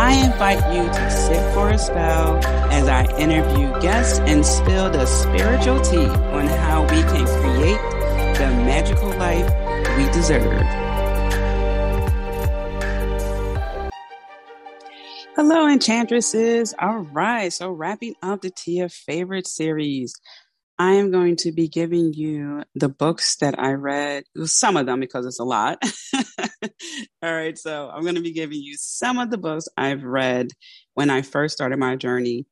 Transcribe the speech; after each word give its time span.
I 0.00 0.12
invite 0.12 0.62
you 0.72 0.84
to 0.84 1.10
sit 1.10 1.54
for 1.54 1.70
a 1.70 1.76
spell 1.76 2.36
as 2.70 2.86
I 2.86 3.04
interview 3.18 3.68
guests 3.80 4.20
and 4.20 4.46
spill 4.46 4.88
the 4.90 5.04
spiritual 5.06 5.80
tea 5.80 6.06
on 6.06 6.46
how 6.46 6.82
we 6.82 7.02
can 7.02 7.26
create 7.26 7.80
the 8.38 8.46
magical 8.64 9.08
life 9.08 9.50
we 9.96 10.04
deserve. 10.12 10.62
Hello, 15.34 15.66
enchantresses. 15.66 16.74
All 16.78 17.00
right, 17.00 17.52
so 17.52 17.72
wrapping 17.72 18.14
up 18.22 18.42
the 18.42 18.50
Tia 18.50 18.88
favorite 18.88 19.48
series, 19.48 20.14
I 20.78 20.94
am 20.94 21.10
going 21.10 21.36
to 21.36 21.50
be 21.50 21.68
giving 21.68 22.14
you 22.14 22.62
the 22.76 22.88
books 22.88 23.36
that 23.36 23.58
I 23.58 23.72
read, 23.72 24.24
some 24.44 24.76
of 24.76 24.86
them 24.86 25.00
because 25.00 25.26
it's 25.26 25.40
a 25.40 25.44
lot. 25.44 25.82
All 27.22 27.34
right, 27.34 27.58
so 27.58 27.90
I'm 27.92 28.02
going 28.02 28.14
to 28.14 28.20
be 28.20 28.32
giving 28.32 28.62
you 28.62 28.76
some 28.78 29.18
of 29.18 29.30
the 29.30 29.38
books 29.38 29.66
I've 29.76 30.04
read 30.04 30.48
when 30.94 31.10
I 31.10 31.22
first 31.22 31.54
started 31.54 31.78
my 31.78 31.96
journey. 31.96 32.46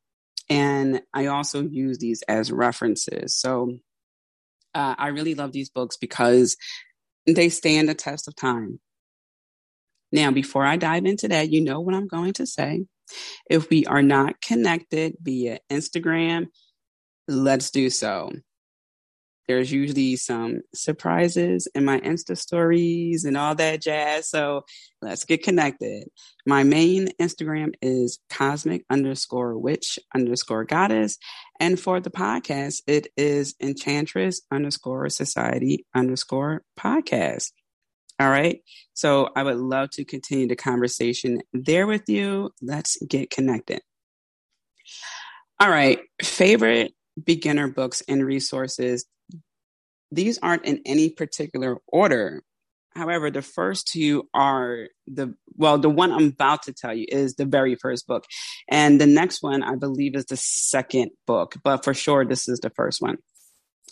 And 0.51 1.03
I 1.15 1.27
also 1.27 1.63
use 1.63 1.99
these 1.99 2.23
as 2.23 2.51
references. 2.51 3.35
So 3.35 3.79
uh, 4.75 4.97
I 4.99 5.09
really 5.09 5.35
love 5.35 5.53
these 5.53 5.71
books 5.71 5.97
because 5.97 6.57
they 7.27 7.49
stand 7.49 7.89
the 7.89 7.95
test 7.95 8.27
of 8.27 8.35
time. 8.35 8.81
Now, 10.11 10.31
before 10.33 10.65
I 10.65 10.77
dive 10.77 11.05
into 11.05 11.29
that, 11.29 11.51
you 11.51 11.61
know 11.61 11.81
what 11.81 11.95
I'm 11.95 12.09
going 12.09 12.33
to 12.35 12.47
say. 12.47 12.87
If 13.49 13.71
we 13.71 13.87
are 13.87 14.03
not 14.03 14.41
connected 14.41 15.17
via 15.21 15.59
Instagram, 15.71 16.47
let's 17.29 17.71
do 17.71 17.91
so. 17.91 18.33
There's 19.49 19.71
usually 19.71 20.17
some 20.17 20.63
surprises 20.75 21.69
in 21.75 21.85
my 21.85 22.01
Insta 22.01 22.37
stories 22.37 23.25
and 23.25 23.37
all 23.37 23.55
that 23.55 23.81
jazz. 23.81 24.29
So 24.29 24.65
let's 25.01 25.25
get 25.25 25.45
connected. 25.45 26.09
My 26.47 26.65
main 26.65 27.09
Instagram 27.21 27.75
is 27.81 28.19
cosmic 28.29 28.85
underscore 28.91 29.57
witch 29.57 29.99
underscore 30.15 30.65
goddess. 30.65 31.17
And 31.61 31.79
for 31.79 32.01
the 32.01 32.11
podcast, 32.11 32.83
it 32.89 33.07
is 33.17 33.55
enchantress 33.61 34.43
underscore 34.51 35.09
society 35.11 35.87
underscore 35.95 36.63
podcast. 36.79 37.53
All 38.19 38.31
right. 38.31 38.63
So 38.95 39.29
I 39.37 39.43
would 39.43 39.59
love 39.59 39.91
to 39.91 40.05
continue 40.05 40.49
the 40.49 40.57
conversation 40.57 41.43
there 41.53 41.87
with 41.87 42.09
you. 42.09 42.51
Let's 42.63 42.97
get 43.07 43.31
connected. 43.31 43.81
All 45.61 45.71
right. 45.71 46.01
Favorite 46.23 46.93
beginner 47.23 47.69
books 47.69 48.03
and 48.09 48.25
resources. 48.25 49.07
These 50.13 50.39
aren't 50.39 50.65
in 50.65 50.83
any 50.85 51.11
particular 51.11 51.79
order. 51.87 52.43
However, 52.95 53.31
the 53.31 53.43
first 53.43 53.89
two 53.89 54.29
are 54.33 54.89
the, 55.07 55.35
well, 55.55 55.79
the 55.79 55.91
one 55.91 56.13
I'm 56.13 56.29
about 56.29 56.63
to 56.63 56.73
tell 56.73 56.95
you 56.95 57.05
is 57.09 57.35
the 57.35 57.45
very 57.45 57.75
first 57.75 58.07
book. 58.07 58.25
And 58.69 59.01
the 59.01 59.07
next 59.07 59.43
one, 59.43 59.63
I 59.63 59.75
believe, 59.75 60.17
is 60.17 60.25
the 60.27 60.37
second 60.37 61.11
book, 61.27 61.57
but 61.63 61.85
for 61.85 61.93
sure, 61.93 62.25
this 62.25 62.49
is 62.49 62.61
the 62.61 62.71
first 62.71 63.03
one. 63.03 63.19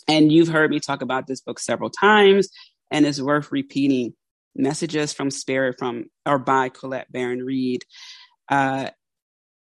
And 0.07 0.31
you've 0.31 0.47
heard 0.47 0.71
me 0.71 0.79
talk 0.79 1.01
about 1.01 1.27
this 1.27 1.41
book 1.41 1.59
several 1.59 1.89
times, 1.89 2.49
and 2.91 3.05
it's 3.05 3.21
worth 3.21 3.51
repeating. 3.51 4.13
Messages 4.57 5.11
from 5.11 5.31
Spirit 5.31 5.75
from 5.77 6.05
or 6.25 6.39
by 6.39 6.69
Colette 6.69 7.11
Baron 7.11 7.43
Reid. 7.43 7.83
Uh, 8.49 8.89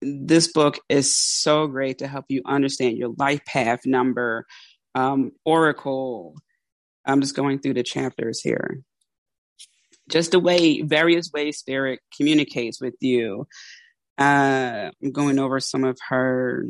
this 0.05 0.51
book 0.51 0.79
is 0.89 1.15
so 1.15 1.67
great 1.67 1.99
to 1.99 2.07
help 2.07 2.25
you 2.29 2.41
understand 2.45 2.97
your 2.97 3.13
life 3.17 3.43
path 3.45 3.81
number, 3.85 4.45
um, 4.95 5.31
oracle. 5.45 6.35
I'm 7.05 7.21
just 7.21 7.35
going 7.35 7.59
through 7.59 7.75
the 7.75 7.83
chapters 7.83 8.41
here. 8.41 8.79
Just 10.09 10.31
the 10.31 10.39
way, 10.39 10.81
various 10.81 11.31
ways 11.33 11.57
spirit 11.57 11.99
communicates 12.15 12.81
with 12.81 12.95
you. 12.99 13.47
Uh, 14.17 14.91
I'm 15.01 15.11
going 15.11 15.39
over 15.39 15.59
some 15.59 15.83
of 15.83 15.97
her 16.09 16.65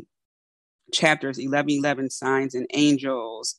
chapters 0.92 1.38
11, 1.38 1.70
11 1.70 2.10
signs 2.10 2.54
and 2.54 2.66
angels, 2.72 3.56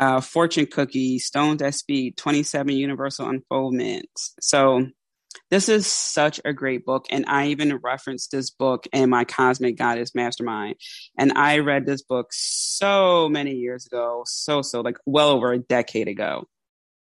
uh, 0.00 0.20
fortune 0.20 0.66
cookie, 0.66 1.18
stones 1.18 1.62
at 1.62 1.74
speed, 1.74 2.16
27 2.16 2.74
universal 2.74 3.30
unfoldments. 3.30 4.32
So 4.40 4.86
this 5.50 5.68
is 5.68 5.86
such 5.86 6.40
a 6.44 6.52
great 6.52 6.84
book. 6.84 7.06
And 7.10 7.24
I 7.28 7.48
even 7.48 7.78
referenced 7.82 8.30
this 8.30 8.50
book 8.50 8.86
in 8.92 9.10
my 9.10 9.24
Cosmic 9.24 9.76
Goddess 9.76 10.14
Mastermind. 10.14 10.76
And 11.18 11.32
I 11.32 11.58
read 11.58 11.86
this 11.86 12.02
book 12.02 12.28
so 12.30 13.28
many 13.28 13.52
years 13.52 13.86
ago, 13.86 14.22
so, 14.26 14.62
so 14.62 14.80
like 14.80 14.98
well 15.06 15.28
over 15.28 15.52
a 15.52 15.58
decade 15.58 16.08
ago. 16.08 16.44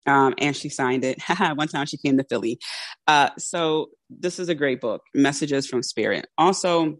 Um, 0.06 0.36
and 0.38 0.56
she 0.56 0.70
signed 0.70 1.04
it. 1.04 1.22
One 1.38 1.68
time 1.68 1.86
she 1.86 1.98
came 1.98 2.18
to 2.18 2.24
Philly. 2.30 2.60
Uh, 3.08 3.30
so 3.38 3.88
this 4.10 4.40
is 4.40 4.50
a 4.50 4.56
great 4.56 4.80
book, 4.80 5.02
Messages 5.14 5.68
from 5.68 5.84
Spirit. 5.84 6.28
Also, 6.38 6.98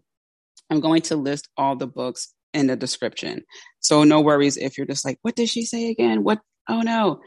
I'm 0.70 0.80
going 0.80 1.02
to 1.02 1.16
list 1.16 1.48
all 1.56 1.76
the 1.76 1.86
books 1.86 2.34
in 2.52 2.66
the 2.66 2.76
description. 2.76 3.42
So 3.80 4.04
no 4.04 4.20
worries 4.20 4.56
if 4.56 4.76
you're 4.76 4.86
just 4.86 5.04
like, 5.04 5.18
what 5.22 5.36
did 5.36 5.48
she 5.48 5.64
say 5.64 5.88
again? 5.90 6.24
What? 6.24 6.40
Oh 6.68 6.82
no. 6.82 7.20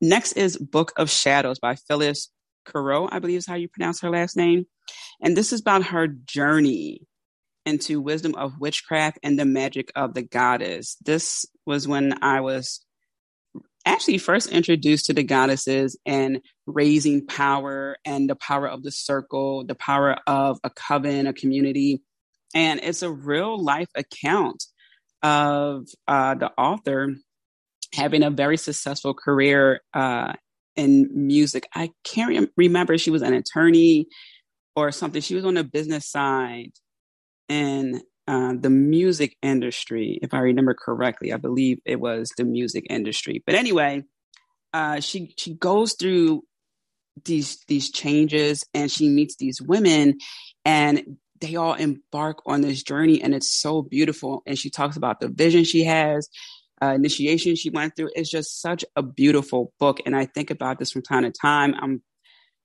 Next 0.00 0.32
is 0.32 0.56
Book 0.56 0.92
of 0.96 1.10
Shadows 1.10 1.58
by 1.58 1.76
Phyllis 1.76 2.30
Curott, 2.64 3.10
I 3.12 3.18
believe 3.18 3.38
is 3.38 3.46
how 3.46 3.54
you 3.54 3.68
pronounce 3.68 4.00
her 4.00 4.10
last 4.10 4.36
name. 4.36 4.66
And 5.20 5.36
this 5.36 5.52
is 5.52 5.60
about 5.60 5.84
her 5.86 6.06
journey 6.06 7.02
into 7.66 8.00
wisdom 8.00 8.34
of 8.34 8.58
witchcraft 8.58 9.18
and 9.22 9.38
the 9.38 9.44
magic 9.44 9.90
of 9.96 10.14
the 10.14 10.22
goddess. 10.22 10.96
This 11.04 11.46
was 11.66 11.88
when 11.88 12.22
I 12.22 12.40
was 12.40 12.84
actually 13.86 14.18
first 14.18 14.50
introduced 14.50 15.06
to 15.06 15.12
the 15.12 15.22
goddesses 15.22 15.98
and 16.06 16.40
raising 16.66 17.26
power 17.26 17.96
and 18.04 18.28
the 18.28 18.36
power 18.36 18.66
of 18.68 18.82
the 18.82 18.90
circle, 18.90 19.64
the 19.64 19.74
power 19.74 20.16
of 20.26 20.58
a 20.64 20.70
coven, 20.70 21.26
a 21.26 21.32
community. 21.32 22.02
And 22.54 22.80
it's 22.82 23.02
a 23.02 23.10
real 23.10 23.62
life 23.62 23.88
account 23.94 24.64
of 25.22 25.86
uh, 26.06 26.34
the 26.34 26.50
author 26.58 27.14
having 27.94 28.22
a 28.22 28.30
very 28.30 28.56
successful 28.56 29.14
career 29.14 29.80
uh, 29.92 30.32
in 30.76 31.08
music. 31.12 31.66
I 31.74 31.90
can't 32.04 32.28
re- 32.28 32.48
remember 32.56 32.98
she 32.98 33.10
was 33.10 33.22
an 33.22 33.34
attorney 33.34 34.06
or 34.76 34.92
something. 34.92 35.22
She 35.22 35.34
was 35.34 35.44
on 35.44 35.54
the 35.54 35.64
business 35.64 36.10
side 36.10 36.72
in 37.48 38.02
uh, 38.26 38.54
the 38.58 38.70
music 38.70 39.36
industry, 39.42 40.18
if 40.22 40.34
I 40.34 40.38
remember 40.38 40.74
correctly. 40.74 41.32
I 41.32 41.36
believe 41.36 41.78
it 41.84 42.00
was 42.00 42.32
the 42.36 42.44
music 42.44 42.86
industry. 42.90 43.42
But 43.44 43.54
anyway, 43.54 44.04
uh, 44.72 45.00
she 45.00 45.34
she 45.36 45.54
goes 45.54 45.94
through 45.94 46.42
these 47.24 47.58
these 47.68 47.90
changes 47.90 48.64
and 48.74 48.90
she 48.90 49.08
meets 49.08 49.36
these 49.36 49.60
women 49.62 50.18
and 50.64 51.18
they 51.40 51.56
all 51.56 51.74
embark 51.74 52.38
on 52.46 52.60
this 52.60 52.82
journey 52.82 53.22
and 53.22 53.34
it's 53.34 53.50
so 53.50 53.82
beautiful 53.82 54.42
and 54.46 54.58
she 54.58 54.70
talks 54.70 54.96
about 54.96 55.20
the 55.20 55.28
vision 55.28 55.64
she 55.64 55.84
has 55.84 56.28
uh, 56.82 56.88
initiation 56.88 57.56
she 57.56 57.70
went 57.70 57.96
through. 57.96 58.10
It's 58.14 58.30
just 58.30 58.60
such 58.60 58.84
a 58.96 59.02
beautiful 59.02 59.72
book. 59.78 60.00
And 60.06 60.16
I 60.16 60.26
think 60.26 60.50
about 60.50 60.78
this 60.78 60.90
from 60.90 61.02
time 61.02 61.22
to 61.22 61.30
time. 61.30 61.74
I'm 61.80 62.02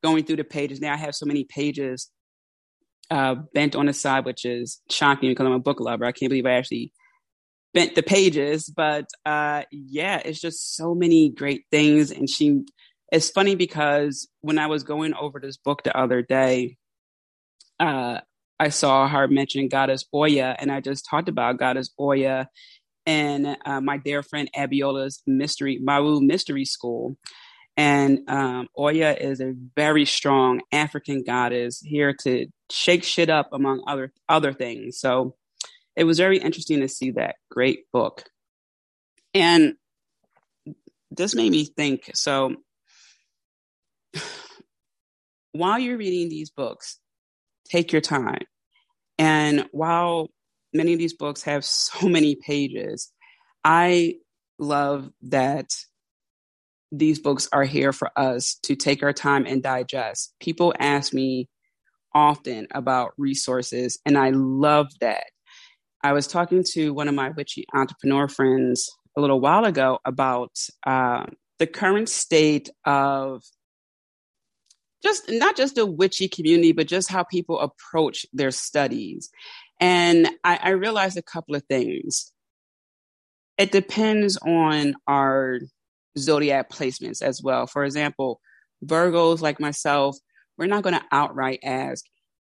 going 0.03 0.23
through 0.23 0.37
the 0.37 0.43
pages 0.43 0.81
now. 0.81 0.93
I 0.93 0.97
have 0.97 1.15
so 1.15 1.25
many 1.25 1.43
pages 1.43 2.09
uh, 3.11 3.35
bent 3.53 3.75
on 3.75 3.85
the 3.85 3.93
side, 3.93 4.25
which 4.25 4.45
is 4.45 4.81
shocking 4.89 5.31
because 5.31 5.45
I'm 5.45 5.53
a 5.53 5.59
book 5.59 5.79
lover. 5.79 6.05
I 6.05 6.11
can't 6.11 6.29
believe 6.29 6.45
I 6.45 6.53
actually 6.53 6.93
bent 7.73 7.95
the 7.95 8.03
pages. 8.03 8.69
But 8.69 9.09
uh, 9.25 9.63
yeah, 9.71 10.21
it's 10.23 10.41
just 10.41 10.75
so 10.75 10.95
many 10.95 11.29
great 11.29 11.65
things. 11.71 12.11
And 12.11 12.29
she, 12.29 12.63
it's 13.11 13.29
funny 13.29 13.55
because 13.55 14.27
when 14.41 14.57
I 14.57 14.67
was 14.67 14.83
going 14.83 15.13
over 15.13 15.39
this 15.39 15.57
book 15.57 15.83
the 15.83 15.97
other 15.97 16.21
day, 16.21 16.77
uh, 17.79 18.19
I 18.59 18.69
saw 18.69 19.07
her 19.07 19.27
mention 19.27 19.69
Goddess 19.69 20.03
Oya, 20.13 20.53
and 20.59 20.69
I 20.69 20.81
just 20.81 21.07
talked 21.09 21.29
about 21.29 21.57
Goddess 21.57 21.91
Oya 21.97 22.49
and 23.09 23.57
uh, 23.65 23.81
my 23.81 23.97
dear 23.97 24.21
friend 24.21 24.51
Abiola's 24.55 25.23
mystery 25.25 25.79
Mawu 25.83 26.21
Mystery 26.21 26.63
School. 26.63 27.17
And 27.75 28.19
um, 28.29 28.67
Oya 28.77 29.13
is 29.13 29.41
a 29.41 29.55
very 29.75 30.05
strong 30.05 30.61
African 30.71 31.23
goddess 31.23 31.79
here 31.79 32.13
to 32.21 32.45
shake 32.69 33.03
shit 33.03 33.31
up 33.31 33.49
among 33.51 33.81
other 33.87 34.13
other 34.27 34.53
things. 34.53 34.99
So 34.99 35.35
it 35.95 36.03
was 36.03 36.19
very 36.19 36.37
interesting 36.37 36.81
to 36.81 36.87
see 36.87 37.11
that 37.11 37.37
great 37.49 37.85
book. 37.91 38.25
And 39.33 39.73
this 41.09 41.33
made 41.33 41.51
me 41.51 41.65
think. 41.65 42.11
So 42.13 42.57
while 45.53 45.79
you're 45.79 45.97
reading 45.97 46.29
these 46.29 46.51
books, 46.51 46.99
take 47.67 47.91
your 47.91 48.01
time. 48.01 48.43
And 49.17 49.67
while 49.71 50.29
many 50.73 50.93
of 50.93 50.99
these 50.99 51.13
books 51.13 51.43
have 51.43 51.65
so 51.65 52.07
many 52.07 52.35
pages. 52.35 53.11
I 53.63 54.15
love 54.57 55.09
that 55.23 55.73
these 56.91 57.19
books 57.19 57.47
are 57.51 57.63
here 57.63 57.93
for 57.93 58.09
us 58.17 58.57
to 58.63 58.75
take 58.75 59.03
our 59.03 59.13
time 59.13 59.45
and 59.45 59.61
digest. 59.61 60.33
People 60.39 60.73
ask 60.79 61.13
me 61.13 61.47
often 62.13 62.67
about 62.71 63.13
resources, 63.17 63.99
and 64.05 64.17
I 64.17 64.31
love 64.31 64.87
that. 65.01 65.25
I 66.03 66.13
was 66.13 66.27
talking 66.27 66.63
to 66.71 66.93
one 66.93 67.07
of 67.07 67.15
my 67.15 67.29
witchy 67.29 67.65
entrepreneur 67.73 68.27
friends 68.27 68.89
a 69.17 69.21
little 69.21 69.39
while 69.39 69.65
ago 69.65 69.99
about 70.05 70.51
uh, 70.87 71.25
the 71.59 71.67
current 71.67 72.09
state 72.09 72.69
of 72.85 73.43
just 75.03 75.29
not 75.29 75.55
just 75.55 75.75
the 75.75 75.85
witchy 75.85 76.27
community, 76.27 76.71
but 76.71 76.87
just 76.87 77.09
how 77.09 77.23
people 77.23 77.59
approach 77.59 78.25
their 78.33 78.51
studies. 78.51 79.29
And 79.79 80.29
I, 80.43 80.59
I 80.61 80.69
realized 80.71 81.17
a 81.17 81.23
couple 81.23 81.55
of 81.55 81.63
things. 81.69 82.31
It 83.57 83.71
depends 83.71 84.37
on 84.37 84.95
our 85.07 85.59
zodiac 86.17 86.69
placements 86.69 87.21
as 87.21 87.41
well. 87.41 87.67
For 87.67 87.83
example, 87.83 88.41
Virgos 88.85 89.41
like 89.41 89.59
myself, 89.59 90.17
we're 90.57 90.67
not 90.67 90.83
going 90.83 90.95
to 90.95 91.05
outright 91.11 91.59
ask, 91.63 92.03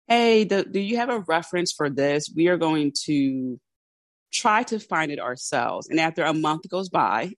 hey, 0.07 0.45
do 0.45 0.81
you 0.81 0.97
have 0.97 1.11
a 1.11 1.21
reference 1.21 1.73
for 1.73 1.91
this? 1.91 2.33
We 2.35 2.49
are 2.49 2.57
going 2.57 2.93
to 3.05 3.61
try 4.33 4.63
to 4.65 4.79
find 4.79 5.11
it 5.13 5.21
ourselves. 5.21 5.89
And 5.89 6.01
after 6.01 6.25
a 6.25 6.35
month 6.35 6.69
goes 6.71 6.89
by, 6.89 7.33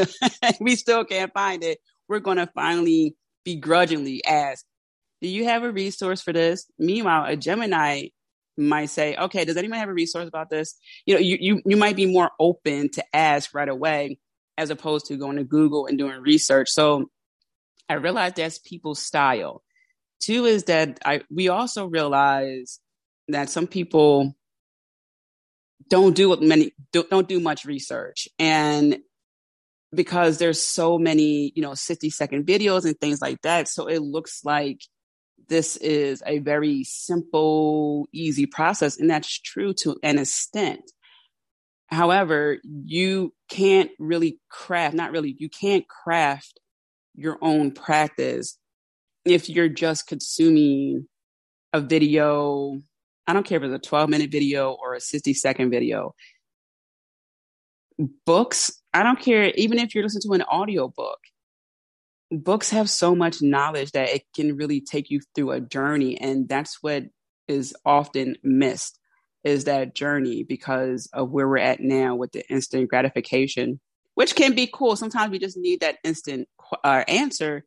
we 0.60 0.76
still 0.76 1.04
can't 1.04 1.32
find 1.32 1.64
it. 1.64 1.78
We're 2.08 2.20
going 2.20 2.38
to 2.38 2.50
finally 2.54 3.16
begrudgingly 3.44 4.24
ask, 4.24 4.64
do 5.20 5.28
you 5.28 5.44
have 5.44 5.62
a 5.62 5.72
resource 5.72 6.20
for 6.20 6.32
this? 6.32 6.66
Meanwhile, 6.78 7.26
a 7.26 7.36
Gemini 7.36 8.08
might 8.56 8.90
say, 8.90 9.16
okay, 9.16 9.44
does 9.44 9.56
anyone 9.56 9.78
have 9.78 9.88
a 9.88 9.94
resource 9.94 10.28
about 10.28 10.50
this? 10.50 10.74
You 11.06 11.14
know, 11.14 11.20
you, 11.20 11.38
you, 11.40 11.62
you 11.64 11.76
might 11.76 11.96
be 11.96 12.06
more 12.06 12.30
open 12.38 12.90
to 12.90 13.04
ask 13.14 13.54
right 13.54 13.68
away 13.68 14.18
as 14.58 14.70
opposed 14.70 15.06
to 15.06 15.16
going 15.16 15.36
to 15.36 15.44
Google 15.44 15.86
and 15.86 15.98
doing 15.98 16.20
research. 16.20 16.68
So 16.68 17.10
I 17.88 17.94
realized 17.94 18.36
that's 18.36 18.58
people's 18.58 19.00
style. 19.00 19.62
Two 20.20 20.44
is 20.44 20.64
that 20.64 21.00
I 21.04 21.22
we 21.30 21.48
also 21.48 21.86
realize 21.86 22.78
that 23.28 23.50
some 23.50 23.66
people 23.66 24.34
don't 25.88 26.14
do 26.14 26.36
many 26.36 26.72
don't, 26.92 27.10
don't 27.10 27.28
do 27.28 27.40
much 27.40 27.64
research 27.64 28.28
and 28.38 28.98
because 29.94 30.38
there's 30.38 30.60
so 30.60 30.98
many 30.98 31.52
you 31.54 31.62
know 31.62 31.74
60 31.74 32.08
second 32.10 32.46
videos 32.46 32.84
and 32.84 32.98
things 32.98 33.20
like 33.20 33.42
that 33.42 33.68
so 33.68 33.88
it 33.88 34.00
looks 34.00 34.44
like 34.44 34.80
this 35.48 35.76
is 35.78 36.22
a 36.26 36.38
very 36.38 36.84
simple 36.84 38.08
easy 38.12 38.46
process 38.46 38.98
and 38.98 39.10
that's 39.10 39.40
true 39.40 39.72
to 39.72 39.96
an 40.02 40.18
extent 40.18 40.80
however 41.88 42.58
you 42.84 43.32
can't 43.48 43.90
really 43.98 44.38
craft 44.50 44.94
not 44.94 45.12
really 45.12 45.36
you 45.38 45.48
can't 45.48 45.86
craft 45.88 46.60
your 47.14 47.38
own 47.42 47.70
practice 47.70 48.58
if 49.24 49.48
you're 49.48 49.68
just 49.68 50.06
consuming 50.06 51.06
a 51.72 51.80
video, 51.80 52.80
I 53.26 53.32
don't 53.32 53.46
care 53.46 53.58
if 53.58 53.64
it's 53.64 53.74
a 53.74 53.88
12 53.88 54.10
minute 54.10 54.30
video 54.30 54.72
or 54.72 54.94
a 54.94 55.00
60 55.00 55.34
second 55.34 55.70
video. 55.70 56.14
Books, 58.26 58.82
I 58.92 59.02
don't 59.02 59.20
care, 59.20 59.52
even 59.54 59.78
if 59.78 59.94
you're 59.94 60.04
listening 60.04 60.22
to 60.22 60.34
an 60.34 60.42
audio 60.42 60.88
book, 60.88 61.18
books 62.32 62.70
have 62.70 62.88
so 62.88 63.14
much 63.14 63.42
knowledge 63.42 63.92
that 63.92 64.08
it 64.08 64.22
can 64.34 64.56
really 64.56 64.80
take 64.80 65.10
you 65.10 65.20
through 65.34 65.52
a 65.52 65.60
journey. 65.60 66.18
And 66.18 66.48
that's 66.48 66.82
what 66.82 67.04
is 67.48 67.74
often 67.84 68.36
missed 68.42 68.98
is 69.44 69.64
that 69.64 69.94
journey 69.94 70.44
because 70.44 71.08
of 71.12 71.30
where 71.30 71.48
we're 71.48 71.58
at 71.58 71.80
now 71.80 72.14
with 72.14 72.32
the 72.32 72.48
instant 72.48 72.88
gratification, 72.88 73.80
which 74.14 74.34
can 74.34 74.54
be 74.54 74.70
cool. 74.72 74.96
Sometimes 74.96 75.30
we 75.30 75.38
just 75.38 75.56
need 75.56 75.80
that 75.80 75.98
instant 76.04 76.48
uh, 76.84 77.04
answer, 77.08 77.64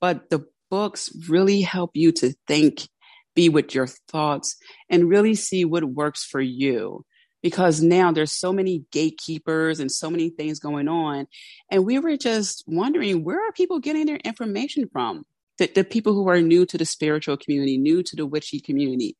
but 0.00 0.30
the 0.30 0.46
books 0.70 1.10
really 1.28 1.60
help 1.62 1.90
you 1.94 2.12
to 2.12 2.32
think, 2.46 2.88
be 3.34 3.48
with 3.48 3.74
your 3.74 3.86
thoughts, 3.86 4.56
and 4.88 5.08
really 5.08 5.34
see 5.34 5.64
what 5.64 5.84
works 5.84 6.24
for 6.24 6.40
you. 6.40 7.04
Because 7.42 7.80
now 7.80 8.12
there's 8.12 8.32
so 8.32 8.52
many 8.52 8.84
gatekeepers 8.90 9.78
and 9.78 9.90
so 9.90 10.10
many 10.10 10.30
things 10.30 10.58
going 10.58 10.88
on. 10.88 11.26
And 11.70 11.84
we 11.84 11.98
were 11.98 12.16
just 12.16 12.64
wondering 12.66 13.24
where 13.24 13.46
are 13.46 13.52
people 13.52 13.78
getting 13.78 14.06
their 14.06 14.16
information 14.16 14.88
from? 14.92 15.24
The, 15.58 15.70
the 15.74 15.84
people 15.84 16.12
who 16.12 16.28
are 16.28 16.40
new 16.40 16.66
to 16.66 16.76
the 16.76 16.84
spiritual 16.84 17.36
community, 17.36 17.78
new 17.78 18.02
to 18.02 18.16
the 18.16 18.26
witchy 18.26 18.60
community. 18.60 19.16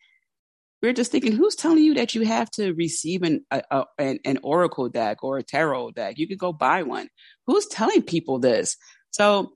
We're 0.83 0.93
just 0.93 1.11
thinking, 1.11 1.33
who's 1.33 1.55
telling 1.55 1.83
you 1.83 1.95
that 1.95 2.15
you 2.15 2.23
have 2.23 2.51
to 2.53 2.73
receive 2.75 3.23
an, 3.23 3.45
a, 3.51 3.63
a, 3.71 3.85
an, 3.99 4.19
an 4.25 4.39
oracle 4.43 4.89
deck 4.89 5.23
or 5.23 5.39
a 5.39 5.43
tarot 5.43 5.93
deck? 5.93 6.19
You 6.19 6.29
could 6.29 6.39
go 6.39 6.53
buy 6.53 6.83
one. 6.83 7.09
Who's 7.47 7.67
telling 7.67 8.03
people 8.03 8.39
this? 8.39 8.77
So 9.11 9.53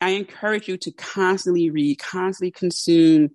I 0.00 0.10
encourage 0.10 0.66
you 0.66 0.78
to 0.78 0.92
constantly 0.92 1.70
read, 1.70 1.98
constantly 1.98 2.50
consume 2.50 3.30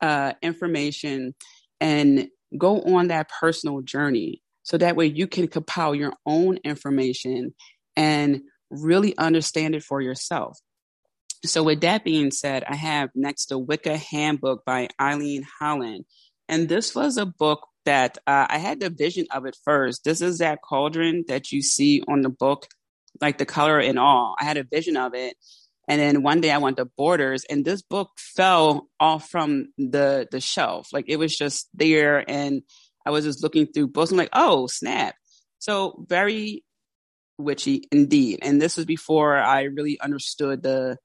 uh, 0.00 0.34
information, 0.42 1.34
and 1.80 2.28
go 2.56 2.80
on 2.82 3.08
that 3.08 3.30
personal 3.40 3.80
journey. 3.82 4.42
So 4.62 4.78
that 4.78 4.96
way 4.96 5.06
you 5.06 5.26
can 5.26 5.48
compile 5.48 5.94
your 5.94 6.14
own 6.26 6.58
information 6.64 7.54
and 7.96 8.42
really 8.70 9.16
understand 9.18 9.74
it 9.74 9.82
for 9.82 10.00
yourself. 10.00 10.58
So, 11.44 11.62
with 11.62 11.82
that 11.82 12.04
being 12.04 12.30
said, 12.30 12.64
I 12.64 12.74
have 12.74 13.10
next 13.14 13.46
the 13.46 13.58
Wicca 13.58 13.98
Handbook 13.98 14.64
by 14.64 14.88
Eileen 14.98 15.44
Holland. 15.60 16.06
And 16.48 16.68
this 16.68 16.94
was 16.94 17.18
a 17.18 17.26
book 17.26 17.66
that 17.84 18.16
uh, 18.26 18.46
I 18.48 18.58
had 18.58 18.80
the 18.80 18.88
vision 18.88 19.26
of 19.30 19.44
it 19.44 19.56
first. 19.62 20.04
This 20.04 20.22
is 20.22 20.38
that 20.38 20.62
cauldron 20.62 21.24
that 21.28 21.52
you 21.52 21.62
see 21.62 22.02
on 22.08 22.22
the 22.22 22.30
book, 22.30 22.66
like 23.20 23.36
the 23.36 23.46
color 23.46 23.78
and 23.78 23.98
all. 23.98 24.34
I 24.40 24.44
had 24.44 24.56
a 24.56 24.64
vision 24.64 24.96
of 24.96 25.14
it. 25.14 25.36
And 25.88 26.00
then 26.00 26.22
one 26.22 26.40
day 26.40 26.50
I 26.50 26.58
went 26.58 26.78
to 26.78 26.86
Borders 26.86 27.44
and 27.48 27.64
this 27.64 27.82
book 27.82 28.10
fell 28.16 28.88
off 28.98 29.28
from 29.28 29.66
the 29.76 30.26
the 30.30 30.40
shelf. 30.40 30.88
Like 30.92 31.04
it 31.08 31.16
was 31.16 31.36
just 31.36 31.68
there 31.74 32.24
and 32.28 32.62
I 33.06 33.10
was 33.10 33.24
just 33.24 33.42
looking 33.42 33.66
through 33.66 33.88
books. 33.88 34.10
I'm 34.10 34.16
like, 34.16 34.30
oh, 34.32 34.66
snap. 34.66 35.14
So 35.58 36.04
very 36.08 36.64
witchy 37.38 37.84
indeed. 37.92 38.40
And 38.42 38.60
this 38.60 38.76
was 38.76 38.86
before 38.86 39.36
I 39.36 39.62
really 39.64 39.98
understood 40.00 40.62
the, 40.62 40.96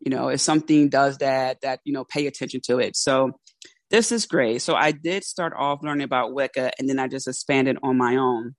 you 0.00 0.10
know, 0.10 0.28
if 0.28 0.40
something 0.40 0.88
does 0.88 1.18
that, 1.18 1.60
that, 1.62 1.80
you 1.84 1.92
know, 1.92 2.04
pay 2.04 2.26
attention 2.26 2.60
to 2.64 2.78
it. 2.78 2.96
So 2.96 3.32
this 3.90 4.10
is 4.10 4.26
great. 4.26 4.62
So 4.62 4.74
I 4.74 4.90
did 4.90 5.24
start 5.24 5.52
off 5.56 5.80
learning 5.82 6.04
about 6.04 6.32
Wicca 6.32 6.72
and 6.78 6.88
then 6.88 6.98
I 6.98 7.08
just 7.08 7.28
expanded 7.28 7.78
on 7.82 7.96
my 7.96 8.16
own. 8.16 8.54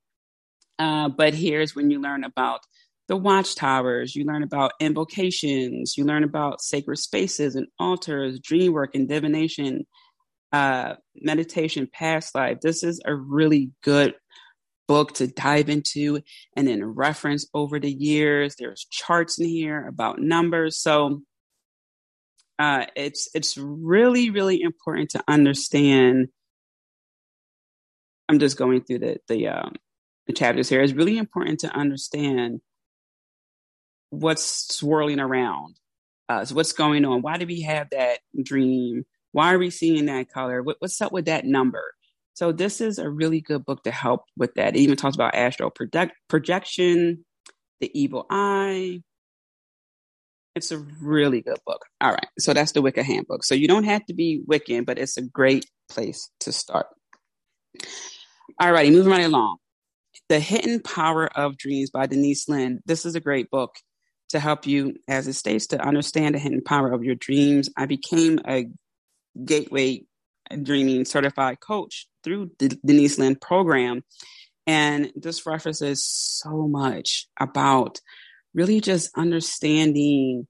Uh, 0.78 1.10
but 1.10 1.34
here's 1.34 1.76
when 1.76 1.90
you 1.90 2.02
learn 2.02 2.24
about 2.24 2.62
the 3.08 3.16
watchtowers, 3.16 4.16
you 4.16 4.26
learn 4.26 4.44
about 4.44 4.74
invocations, 4.80 5.98
you 5.98 6.06
learn 6.06 6.24
about 6.24 6.62
sacred 6.62 6.98
spaces 6.98 7.56
and 7.56 7.68
altars, 7.80 8.40
dream 8.40 8.74
work 8.74 8.96
and 8.96 9.08
divination, 9.08 9.86
uh, 10.52 10.96
meditation, 11.16 11.88
past 11.92 12.34
life. 12.34 12.60
This 12.62 12.84
is 12.84 13.02
a 13.06 13.14
really 13.14 13.72
good 13.84 14.16
book 14.88 15.14
to 15.16 15.28
dive 15.28 15.70
into 15.70 16.22
and 16.56 16.68
then 16.68 16.84
reference 16.84 17.48
over 17.54 17.80
the 17.80 17.92
years. 17.92 18.56
There's 18.58 18.86
charts 18.90 19.40
in 19.40 19.48
here 19.48 19.88
about 19.88 20.20
numbers. 20.20 20.78
So 20.80 21.22
uh, 22.58 22.86
it's 22.96 23.30
it's 23.36 23.58
really, 23.58 24.30
really 24.30 24.62
important 24.62 25.12
to 25.12 25.24
understand. 25.28 26.30
I'm 28.30 28.40
just 28.40 28.58
going 28.58 28.84
through 28.84 29.00
the 29.00 29.18
the, 29.28 29.50
um, 29.50 29.74
the 30.26 30.34
chapters 30.34 30.70
here. 30.70 30.82
It's 30.82 30.94
really 30.94 31.18
important 31.18 31.60
to 31.60 31.76
understand 31.76 32.62
what's 34.10 34.76
swirling 34.76 35.20
around 35.20 35.76
us, 36.30 36.52
what's 36.52 36.74
going 36.74 37.06
on. 37.06 37.22
Why 37.22 37.38
do 37.38 37.46
we 37.46 37.62
have 37.62 37.90
that 37.92 38.20
dream? 38.42 39.06
Why 39.32 39.54
are 39.54 39.60
we 39.60 39.70
seeing 39.70 40.06
that 40.06 40.30
color? 40.30 40.64
What, 40.64 40.78
what's 40.80 41.02
up 41.02 41.12
with 41.12 41.26
that 41.26 41.46
number? 41.46 41.94
So 42.34 42.52
this 42.52 42.82
is 42.82 43.00
a 43.00 43.10
really 43.10 43.42
good 43.42 43.66
book 43.66 43.84
to 43.84 43.92
help 43.92 44.24
with 44.38 44.56
that. 44.56 44.76
It 44.76 44.80
even 44.80 44.98
talks 44.98 45.16
about 45.16 45.36
astral 45.36 45.70
project, 45.70 46.14
projection, 46.28 47.26
the 47.80 47.92
evil 48.00 48.26
eye. 48.30 49.02
It's 50.56 50.72
a 50.72 50.78
really 50.78 51.42
good 51.42 51.60
book. 51.66 51.82
All 52.00 52.12
right. 52.12 52.28
So 52.40 52.54
that's 52.54 52.72
the 52.72 52.82
Wicca 52.82 53.04
Handbook. 53.04 53.44
So 53.44 53.56
you 53.56 53.68
don't 53.68 53.84
have 53.84 54.06
to 54.06 54.14
be 54.14 54.42
Wiccan, 54.50 54.86
but 54.86 54.98
it's 54.98 55.18
a 55.18 55.22
great 55.22 55.66
place 55.90 56.30
to 56.42 56.52
start. 56.52 56.88
All 58.60 58.72
righty, 58.72 58.90
moving 58.92 59.12
right 59.12 59.26
along. 59.26 59.58
The 60.30 60.40
Hidden 60.40 60.82
Power 60.82 61.28
of 61.28 61.58
Dreams 61.58 61.90
by 61.90 62.06
Denise 62.06 62.48
Linn. 62.48 62.80
This 62.86 63.06
is 63.06 63.16
a 63.16 63.20
great 63.20 63.50
book 63.50 63.76
to 64.36 64.40
help 64.40 64.68
you, 64.68 64.96
as 65.08 65.28
it 65.28 65.34
states, 65.34 65.68
to 65.68 65.86
understand 65.86 66.36
the 66.36 66.40
hidden 66.40 66.62
power 66.62 66.92
of 66.92 67.04
your 67.04 67.16
dreams. 67.16 67.70
I 67.76 67.86
became 67.86 68.40
a 68.48 68.68
Gateway 69.44 70.04
Dreaming 70.62 71.06
certified 71.06 71.60
coach 71.60 72.08
through 72.24 72.52
the 72.60 72.78
Denise 72.86 73.18
Linn 73.18 73.36
program. 73.36 74.04
And 74.68 75.12
this 75.16 75.46
references 75.46 76.06
so 76.06 76.68
much 76.68 77.28
about 77.40 78.00
really 78.54 78.80
just 78.80 79.10
understanding 79.18 80.48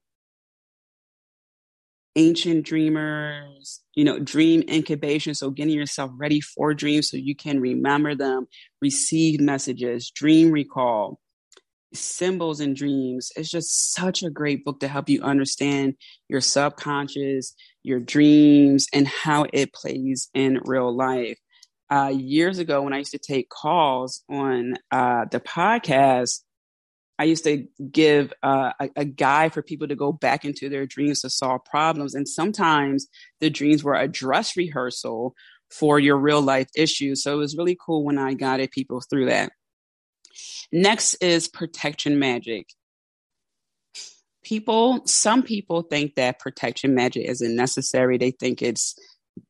ancient 2.14 2.64
dreamers, 2.64 3.82
you 3.94 4.04
know, 4.04 4.18
dream 4.18 4.62
incubation. 4.68 5.34
So 5.34 5.50
getting 5.50 5.74
yourself 5.74 6.10
ready 6.16 6.40
for 6.40 6.74
dreams 6.74 7.10
so 7.10 7.16
you 7.16 7.36
can 7.36 7.60
remember 7.60 8.14
them, 8.14 8.46
receive 8.82 9.40
messages, 9.40 10.10
dream 10.10 10.50
recall, 10.50 11.20
symbols 11.94 12.60
and 12.60 12.76
dreams. 12.76 13.30
It's 13.36 13.50
just 13.50 13.92
such 13.92 14.22
a 14.22 14.30
great 14.30 14.64
book 14.64 14.80
to 14.80 14.88
help 14.88 15.08
you 15.08 15.22
understand 15.22 15.94
your 16.28 16.40
subconscious, 16.40 17.54
your 17.82 18.00
dreams, 18.00 18.86
and 18.92 19.06
how 19.06 19.46
it 19.52 19.72
plays 19.72 20.28
in 20.34 20.60
real 20.64 20.94
life. 20.94 21.38
Uh, 21.90 22.12
years 22.12 22.58
ago, 22.58 22.82
when 22.82 22.92
I 22.92 22.98
used 22.98 23.12
to 23.12 23.18
take 23.18 23.48
calls 23.48 24.22
on 24.28 24.74
uh, 24.90 25.26
the 25.30 25.38
podcast, 25.40 26.40
I 27.18 27.24
used 27.24 27.44
to 27.44 27.66
give 27.90 28.32
uh, 28.42 28.72
a, 28.78 28.90
a, 28.96 29.04
guide 29.04 29.54
for 29.54 29.62
people 29.62 29.88
to 29.88 29.94
go 29.94 30.12
back 30.12 30.44
into 30.44 30.68
their 30.68 30.84
dreams 30.84 31.20
to 31.20 31.30
solve 31.30 31.64
problems. 31.64 32.14
And 32.14 32.28
sometimes 32.28 33.06
the 33.40 33.48
dreams 33.48 33.82
were 33.82 33.94
a 33.94 34.08
dress 34.08 34.56
rehearsal 34.56 35.34
for 35.70 35.98
your 35.98 36.18
real 36.18 36.42
life 36.42 36.68
issues. 36.76 37.22
So 37.22 37.32
it 37.32 37.38
was 37.38 37.56
really 37.56 37.76
cool 37.84 38.04
when 38.04 38.18
I 38.18 38.34
guided 38.34 38.70
people 38.70 39.00
through 39.00 39.26
that. 39.26 39.52
Next 40.72 41.14
is 41.14 41.48
protection 41.48 42.18
magic. 42.18 42.68
People, 44.44 45.02
some 45.06 45.42
people 45.42 45.82
think 45.82 46.14
that 46.14 46.38
protection 46.38 46.94
magic 46.94 47.26
isn't 47.26 47.56
necessary. 47.56 48.16
They 48.16 48.30
think 48.30 48.62
it's 48.62 48.96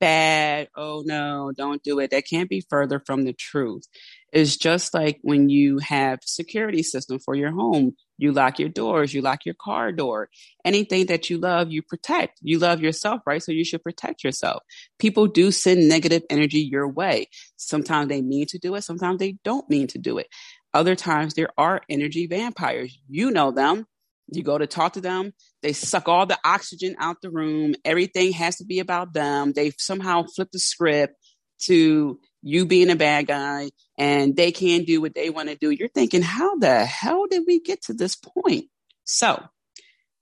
bad. 0.01 0.69
Oh 0.77 1.03
no, 1.05 1.53
don't 1.57 1.83
do 1.83 1.99
it. 1.99 2.11
That 2.11 2.27
can't 2.29 2.49
be 2.49 2.65
further 2.69 3.01
from 3.05 3.25
the 3.25 3.33
truth. 3.33 3.85
It's 4.33 4.57
just 4.57 4.93
like 4.95 5.19
when 5.23 5.49
you 5.49 5.79
have 5.79 6.21
security 6.25 6.83
system 6.83 7.19
for 7.19 7.35
your 7.35 7.53
home. 7.53 7.95
You 8.19 8.33
lock 8.33 8.59
your 8.59 8.71
doors, 8.71 9.13
you 9.13 9.21
lock 9.21 9.45
your 9.45 9.55
car 9.61 9.93
door. 9.93 10.31
Anything 10.65 11.07
that 11.07 11.29
you 11.29 11.37
love, 11.37 11.71
you 11.71 11.83
protect. 11.83 12.39
You 12.41 12.59
love 12.59 12.81
yourself, 12.81 13.21
right? 13.27 13.43
So 13.43 13.53
you 13.53 13.63
should 13.65 13.83
protect 13.83 14.25
yourself. 14.25 14.63
People 14.99 15.27
do 15.27 15.51
send 15.51 15.87
negative 15.87 16.23
energy 16.31 16.61
your 16.61 16.89
way. 16.89 17.29
Sometimes 17.57 18.09
they 18.09 18.23
mean 18.23 18.47
to 18.47 18.59
do 18.59 18.75
it, 18.75 18.83
sometimes 18.83 19.19
they 19.19 19.37
don't 19.45 19.69
mean 19.69 19.87
to 19.89 19.99
do 19.99 20.17
it. 20.17 20.29
Other 20.77 20.95
times 20.95 21.33
there 21.33 21.49
are 21.57 21.81
energy 21.89 22.27
vampires. 22.27 22.99
You 23.09 23.31
know 23.31 23.51
them. 23.51 23.87
You 24.31 24.43
go 24.43 24.59
to 24.59 24.67
talk 24.67 24.93
to 24.93 25.01
them, 25.01 25.33
they 25.63 25.73
suck 25.73 26.07
all 26.07 26.27
the 26.27 26.39
oxygen 26.45 26.97
out 26.99 27.23
the 27.23 27.31
room. 27.31 27.75
Everything 27.83 28.33
has 28.33 28.57
to 28.57 28.65
be 28.67 28.81
about 28.81 29.15
them. 29.15 29.53
They 29.53 29.73
somehow 29.79 30.25
flip 30.25 30.51
the 30.53 30.59
script 30.59 31.15
to 31.63 32.21
you 32.43 32.67
being 32.67 32.91
a 32.91 32.97
bad 32.97 33.27
guy 33.27 33.71
and 33.97 34.37
they 34.37 34.53
can't 34.53 34.87
do 34.87 35.01
what 35.01 35.15
they 35.15 35.31
want 35.31 35.49
to 35.49 35.57
do. 35.57 35.71
You're 35.71 35.89
thinking, 35.89 36.21
how 36.21 36.57
the 36.57 36.85
hell 36.85 37.25
did 37.31 37.45
we 37.47 37.61
get 37.61 37.83
to 37.85 37.95
this 37.95 38.15
point? 38.17 38.67
So, 39.05 39.43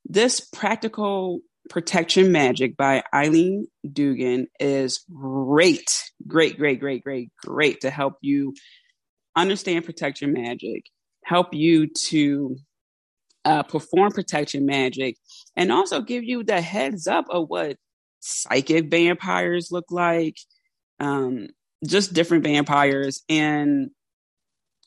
this 0.04 0.38
practical 0.38 1.40
protection 1.68 2.30
magic 2.30 2.76
by 2.76 3.02
Eileen 3.12 3.66
Dugan 3.90 4.46
is 4.60 5.04
great, 5.12 5.90
great, 6.28 6.58
great, 6.58 6.78
great, 6.78 7.02
great, 7.02 7.32
great 7.42 7.80
to 7.80 7.90
help 7.90 8.18
you 8.20 8.54
understand 9.36 9.84
protection 9.84 10.32
magic, 10.32 10.84
help 11.24 11.54
you 11.54 11.88
to 11.88 12.56
uh, 13.44 13.62
perform 13.62 14.12
protection 14.12 14.66
magic, 14.66 15.16
and 15.56 15.70
also 15.70 16.00
give 16.00 16.24
you 16.24 16.44
the 16.44 16.60
heads 16.60 17.06
up 17.06 17.26
of 17.28 17.48
what 17.48 17.76
psychic 18.20 18.90
vampires 18.90 19.70
look 19.70 19.86
like, 19.90 20.36
um, 21.00 21.48
just 21.86 22.14
different 22.14 22.44
vampires. 22.44 23.22
And 23.28 23.90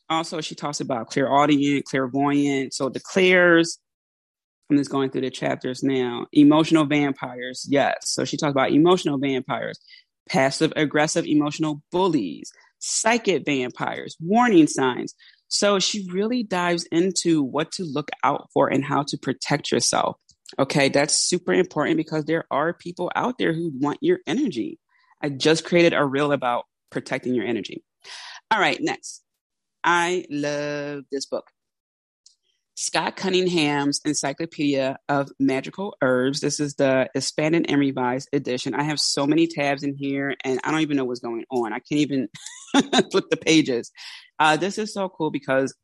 also, 0.09 0.41
she 0.41 0.55
talks 0.55 0.79
about 0.79 1.09
clairaudient, 1.09 1.85
clairvoyant. 1.85 2.73
So 2.73 2.89
the 2.89 2.99
clairs, 2.99 3.77
I'm 4.69 4.77
just 4.77 4.89
going 4.89 5.11
through 5.11 5.21
the 5.21 5.29
chapters 5.29 5.83
now. 5.83 6.25
Emotional 6.31 6.85
vampires, 6.85 7.65
yes. 7.69 7.95
So 8.05 8.25
she 8.25 8.37
talks 8.37 8.51
about 8.51 8.71
emotional 8.71 9.17
vampires, 9.17 9.79
passive 10.29 10.73
aggressive 10.75 11.25
emotional 11.25 11.81
bullies, 11.91 12.51
psychic 12.79 13.45
vampires, 13.45 14.15
warning 14.19 14.67
signs. 14.67 15.13
So 15.47 15.79
she 15.79 16.07
really 16.11 16.43
dives 16.43 16.85
into 16.91 17.41
what 17.41 17.71
to 17.73 17.83
look 17.83 18.09
out 18.23 18.49
for 18.53 18.67
and 18.67 18.83
how 18.83 19.03
to 19.03 19.17
protect 19.17 19.71
yourself. 19.71 20.17
Okay, 20.59 20.89
that's 20.89 21.13
super 21.13 21.53
important 21.53 21.97
because 21.97 22.25
there 22.25 22.45
are 22.51 22.73
people 22.73 23.11
out 23.15 23.37
there 23.37 23.53
who 23.53 23.71
want 23.79 23.99
your 24.01 24.19
energy. 24.27 24.79
I 25.21 25.29
just 25.29 25.65
created 25.65 25.93
a 25.93 26.05
reel 26.05 26.31
about 26.31 26.65
protecting 26.89 27.33
your 27.33 27.45
energy. 27.45 27.83
All 28.51 28.59
right, 28.59 28.77
next. 28.81 29.23
I 29.83 30.25
love 30.29 31.03
this 31.11 31.25
book. 31.25 31.45
Scott 32.79 33.15
Cunningham's 33.15 34.01
Encyclopedia 34.05 34.99
of 35.09 35.31
Magical 35.39 35.97
Herbs. 35.99 36.41
This 36.41 36.59
is 36.59 36.75
the 36.75 37.09
expanded 37.15 37.65
and 37.69 37.79
revised 37.79 38.29
edition. 38.31 38.75
I 38.75 38.83
have 38.83 38.99
so 38.99 39.25
many 39.25 39.47
tabs 39.47 39.81
in 39.81 39.95
here 39.95 40.35
and 40.43 40.59
I 40.63 40.69
don't 40.69 40.81
even 40.81 40.95
know 40.95 41.03
what's 41.03 41.19
going 41.19 41.43
on. 41.49 41.73
I 41.73 41.79
can't 41.79 42.01
even 42.01 42.29
flip 43.11 43.25
the 43.31 43.37
pages. 43.43 43.91
Uh, 44.37 44.57
this 44.57 44.77
is 44.77 44.93
so 44.93 45.09
cool 45.09 45.31
because 45.31 45.75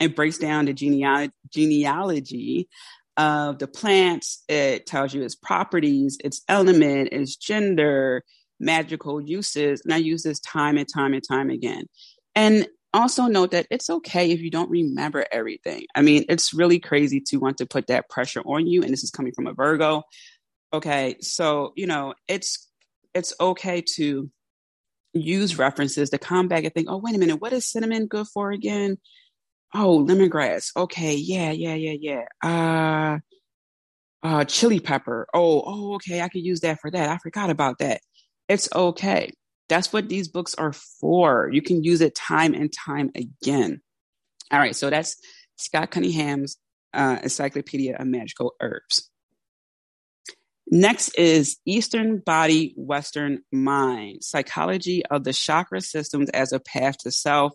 it 0.00 0.16
breaks 0.16 0.36
down 0.36 0.64
the 0.64 0.72
genealogy, 0.72 1.32
genealogy 1.52 2.68
of 3.16 3.60
the 3.60 3.68
plants. 3.68 4.42
It 4.48 4.86
tells 4.86 5.14
you 5.14 5.22
its 5.22 5.36
properties, 5.36 6.18
its 6.24 6.42
element, 6.48 7.10
its 7.12 7.36
gender, 7.36 8.24
magical 8.58 9.20
uses. 9.20 9.82
And 9.84 9.94
I 9.94 9.98
use 9.98 10.24
this 10.24 10.40
time 10.40 10.78
and 10.78 10.88
time 10.92 11.14
and 11.14 11.22
time 11.22 11.50
again. 11.50 11.84
And 12.34 12.66
also 12.94 13.26
note 13.26 13.50
that 13.50 13.66
it's 13.70 13.90
okay 13.90 14.30
if 14.30 14.40
you 14.40 14.50
don't 14.50 14.70
remember 14.70 15.26
everything. 15.30 15.86
I 15.94 16.02
mean, 16.02 16.24
it's 16.28 16.54
really 16.54 16.78
crazy 16.78 17.20
to 17.26 17.36
want 17.36 17.58
to 17.58 17.66
put 17.66 17.88
that 17.88 18.08
pressure 18.08 18.40
on 18.40 18.66
you. 18.66 18.82
And 18.82 18.92
this 18.92 19.04
is 19.04 19.10
coming 19.10 19.32
from 19.32 19.46
a 19.46 19.52
Virgo. 19.52 20.02
Okay. 20.72 21.16
So, 21.20 21.72
you 21.76 21.86
know, 21.86 22.14
it's, 22.28 22.70
it's 23.12 23.34
okay 23.40 23.82
to 23.96 24.30
use 25.12 25.58
references 25.58 26.10
to 26.10 26.18
come 26.18 26.48
back 26.48 26.64
and 26.64 26.72
think, 26.72 26.88
oh, 26.90 26.98
wait 26.98 27.14
a 27.14 27.18
minute, 27.18 27.40
what 27.40 27.52
is 27.52 27.66
cinnamon 27.66 28.06
good 28.06 28.26
for 28.28 28.50
again? 28.50 28.98
Oh, 29.74 30.04
lemongrass. 30.04 30.70
Okay. 30.76 31.16
Yeah, 31.16 31.50
yeah, 31.50 31.74
yeah, 31.74 31.96
yeah. 32.00 32.24
Uh, 32.42 33.18
uh, 34.22 34.44
chili 34.44 34.80
pepper. 34.80 35.26
Oh, 35.34 35.62
oh, 35.66 35.94
okay. 35.96 36.22
I 36.22 36.28
could 36.28 36.44
use 36.44 36.60
that 36.60 36.80
for 36.80 36.90
that. 36.90 37.08
I 37.10 37.18
forgot 37.18 37.50
about 37.50 37.78
that. 37.78 38.00
It's 38.48 38.68
okay. 38.74 39.32
That's 39.68 39.92
what 39.92 40.08
these 40.08 40.28
books 40.28 40.54
are 40.54 40.72
for. 40.72 41.50
You 41.52 41.62
can 41.62 41.82
use 41.82 42.00
it 42.00 42.14
time 42.14 42.54
and 42.54 42.72
time 42.72 43.10
again. 43.14 43.80
All 44.50 44.58
right, 44.58 44.76
so 44.76 44.90
that's 44.90 45.16
Scott 45.56 45.90
Cunningham's 45.90 46.56
uh, 46.92 47.18
Encyclopedia 47.22 47.96
of 47.96 48.06
Magical 48.06 48.54
Herbs. 48.60 49.10
Next 50.66 51.10
is 51.18 51.58
Eastern 51.66 52.18
Body, 52.18 52.74
Western 52.76 53.40
Mind 53.52 54.24
Psychology 54.24 55.04
of 55.06 55.24
the 55.24 55.32
Chakra 55.32 55.80
Systems 55.80 56.30
as 56.30 56.52
a 56.52 56.60
Path 56.60 56.98
to 56.98 57.10
Self 57.10 57.52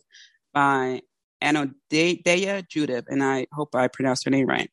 by 0.53 1.01
Anodea 1.41 2.67
Judith, 2.67 3.05
and 3.07 3.23
I 3.23 3.47
hope 3.51 3.73
I 3.75 3.87
pronounced 3.87 4.25
her 4.25 4.31
name 4.31 4.47
right. 4.47 4.69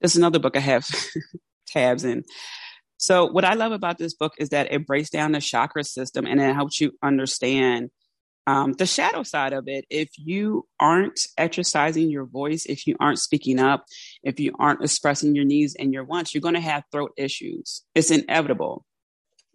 This 0.00 0.12
is 0.12 0.18
another 0.18 0.38
book 0.38 0.56
I 0.56 0.60
have 0.60 0.86
tabs 1.66 2.04
in. 2.04 2.24
So, 2.98 3.26
what 3.26 3.44
I 3.44 3.54
love 3.54 3.72
about 3.72 3.98
this 3.98 4.14
book 4.14 4.34
is 4.38 4.50
that 4.50 4.72
it 4.72 4.86
breaks 4.86 5.10
down 5.10 5.32
the 5.32 5.40
chakra 5.40 5.84
system 5.84 6.26
and 6.26 6.40
it 6.40 6.54
helps 6.54 6.80
you 6.80 6.92
understand 7.02 7.90
um, 8.46 8.74
the 8.74 8.86
shadow 8.86 9.22
side 9.22 9.52
of 9.52 9.64
it. 9.66 9.84
If 9.90 10.10
you 10.16 10.66
aren't 10.78 11.20
exercising 11.36 12.10
your 12.10 12.26
voice, 12.26 12.64
if 12.66 12.86
you 12.86 12.96
aren't 13.00 13.18
speaking 13.18 13.58
up, 13.58 13.84
if 14.22 14.38
you 14.38 14.52
aren't 14.58 14.82
expressing 14.82 15.34
your 15.34 15.44
needs 15.44 15.74
and 15.74 15.92
your 15.92 16.04
wants, 16.04 16.34
you're 16.34 16.42
going 16.42 16.54
to 16.54 16.60
have 16.60 16.84
throat 16.92 17.12
issues. 17.16 17.82
It's 17.94 18.10
inevitable. 18.10 18.84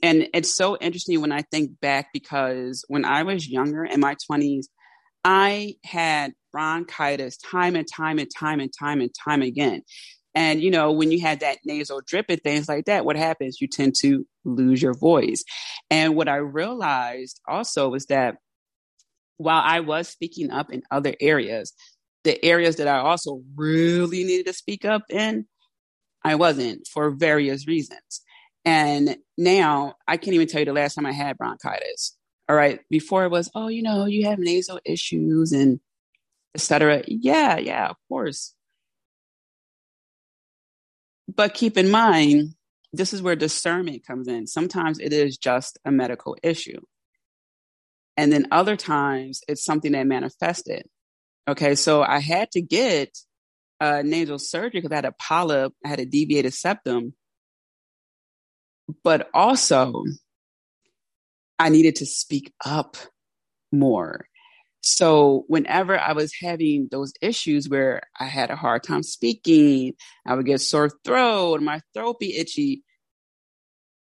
And 0.04 0.28
it's 0.34 0.56
so 0.56 0.78
interesting 0.78 1.22
when 1.22 1.32
I 1.32 1.44
think 1.44 1.80
back 1.80 2.08
because 2.12 2.84
when 2.88 3.06
I 3.06 3.24
was 3.24 3.48
younger 3.48 3.86
in 3.86 4.00
my 4.00 4.16
20s, 4.30 4.66
I 5.24 5.76
had 5.84 6.34
bronchitis 6.52 7.38
time 7.38 7.76
and 7.76 7.88
time 7.88 8.18
and 8.18 8.30
time 8.36 8.60
and 8.60 8.72
time 8.78 9.02
and 9.02 9.12
time 9.14 9.42
again. 9.42 9.84
And, 10.34 10.62
you 10.62 10.72
know, 10.72 10.92
when 10.92 11.12
you 11.12 11.22
have 11.22 11.40
that 11.40 11.60
nasal 11.66 12.02
drip 12.06 12.28
and 12.30 12.42
things 12.42 12.70
like 12.70 12.86
that, 12.86 13.06
what 13.06 13.18
happens? 13.18 13.60
You 13.60 13.68
tend 13.68 13.96
to 14.02 14.26
lose 14.46 14.82
your 14.82 14.94
voice. 14.94 15.44
And 15.90 16.16
what 16.16 16.30
I 16.30 16.38
realized 16.38 17.42
also 17.48 17.90
was 17.90 18.06
that 18.06 18.38
while 19.38 19.62
I 19.64 19.82
was 19.82 20.08
speaking 20.08 20.52
up 20.52 20.72
in 20.72 20.84
other 20.92 21.16
areas, 21.20 21.74
the 22.24 22.44
areas 22.46 22.78
that 22.78 22.88
I 22.88 23.00
also 23.00 23.42
really 23.56 24.24
needed 24.24 24.46
to 24.46 24.54
speak 24.54 24.86
up 24.86 25.04
in, 25.10 25.48
I 26.24 26.36
wasn't 26.36 26.88
for 26.88 27.10
various 27.10 27.68
reasons. 27.68 28.22
And 28.64 29.18
now 29.38 29.96
I 30.08 30.18
can't 30.18 30.36
even 30.36 30.48
tell 30.48 30.60
you 30.60 30.66
the 30.66 30.74
last 30.74 30.96
time 30.96 31.06
I 31.06 31.12
had 31.12 31.38
bronchitis. 31.38 32.16
All 32.48 32.56
right. 32.56 32.80
Before 32.90 33.26
it 33.26 33.32
was, 33.32 33.50
oh, 33.56 33.68
you 33.68 33.82
know, 33.82 34.06
you 34.06 34.28
have 34.28 34.38
nasal 34.38 34.80
issues 34.86 35.52
and 35.52 35.80
etc. 36.54 37.04
Yeah, 37.08 37.58
yeah, 37.58 37.88
of 37.88 37.96
course. 38.08 38.54
But 41.28 41.54
keep 41.54 41.78
in 41.78 41.90
mind, 41.90 42.56
this 42.94 43.14
is 43.14 43.22
where 43.22 43.36
discernment 43.36 44.06
comes 44.06 44.28
in. 44.28 44.48
Sometimes 44.48 45.00
it 45.00 45.14
is 45.14 45.38
just 45.38 45.80
a 45.86 45.92
medical 45.92 46.38
issue. 46.44 46.80
And 48.18 48.32
then 48.32 48.48
other 48.52 48.76
times 48.76 49.42
it's 49.48 49.64
something 49.64 49.94
that 49.94 50.08
manifested. 50.08 50.84
Okay, 51.48 51.76
so 51.76 52.04
I 52.04 52.20
had 52.20 52.52
to 52.52 52.62
get 52.62 53.18
a 53.80 54.04
nasal 54.04 54.40
surgery 54.40 54.82
because 54.82 54.92
I 54.92 54.96
had 54.96 55.06
a 55.06 55.14
polyp, 55.14 55.74
I 55.86 55.90
had 55.90 56.00
a 56.00 56.06
deviated 56.06 56.54
septum. 56.54 57.14
but 59.04 59.30
also 59.34 60.04
I 61.60 61.70
needed 61.70 61.98
to 61.98 62.06
speak 62.06 62.54
up 62.66 62.98
more. 63.72 64.26
So 64.82 65.46
whenever 65.48 65.98
I 65.98 66.14
was 66.14 66.34
having 66.42 66.88
those 66.92 67.14
issues 67.22 67.70
where 67.70 68.02
I 68.20 68.26
had 68.26 68.50
a 68.50 68.56
hard 68.56 68.84
time 68.84 69.04
speaking, 69.04 69.94
I 70.26 70.36
would 70.36 70.48
get 70.48 70.62
sore 70.62 70.90
throat, 71.06 71.62
my 71.62 71.82
throat 71.94 72.20
be 72.20 72.36
itchy. 72.36 72.84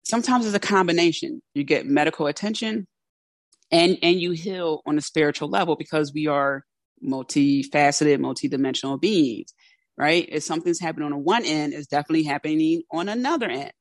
Sometimes 0.04 0.46
it's 0.46 0.56
a 0.56 0.60
combination. 0.60 1.42
You 1.54 1.66
get 1.66 1.86
medical 1.86 2.28
attention 2.28 2.88
and 3.72 3.98
and 4.02 4.20
you 4.20 4.32
heal 4.32 4.82
on 4.86 4.98
a 4.98 5.02
spiritual 5.02 5.50
level 5.50 5.76
because 5.76 6.14
we 6.14 6.28
are 6.28 6.64
multifaceted, 7.06 8.18
multidimensional 8.20 9.00
beings, 9.00 9.54
right? 9.98 10.28
If 10.30 10.44
something's 10.44 10.80
happening 10.80 11.12
on 11.12 11.24
one 11.24 11.46
end, 11.46 11.74
it's 11.74 11.88
definitely 11.88 12.24
happening 12.24 12.84
on 12.92 13.10
another 13.10 13.50
end. 13.50 13.72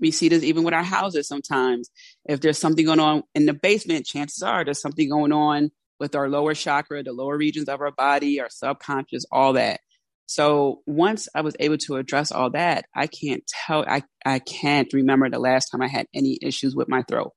We 0.00 0.10
see 0.10 0.28
this 0.28 0.44
even 0.44 0.62
with 0.62 0.74
our 0.74 0.84
houses 0.84 1.26
sometimes. 1.26 1.90
If 2.26 2.40
there's 2.40 2.58
something 2.58 2.84
going 2.84 3.00
on 3.00 3.24
in 3.34 3.46
the 3.46 3.54
basement, 3.54 4.06
chances 4.06 4.42
are 4.42 4.64
there's 4.64 4.80
something 4.80 5.08
going 5.08 5.32
on 5.32 5.70
with 5.98 6.14
our 6.14 6.28
lower 6.28 6.54
chakra, 6.54 7.02
the 7.02 7.12
lower 7.12 7.36
regions 7.36 7.68
of 7.68 7.80
our 7.80 7.92
body, 7.92 8.40
our 8.40 8.50
subconscious, 8.50 9.24
all 9.30 9.54
that. 9.54 9.80
So 10.26 10.82
once 10.86 11.28
I 11.34 11.40
was 11.40 11.56
able 11.58 11.78
to 11.78 11.96
address 11.96 12.30
all 12.30 12.50
that, 12.50 12.84
I 12.94 13.06
can't 13.06 13.42
tell, 13.46 13.84
I, 13.88 14.02
I 14.26 14.40
can't 14.40 14.92
remember 14.92 15.30
the 15.30 15.38
last 15.38 15.70
time 15.70 15.80
I 15.80 15.88
had 15.88 16.06
any 16.12 16.38
issues 16.42 16.76
with 16.76 16.88
my 16.88 17.02
throat. 17.02 17.32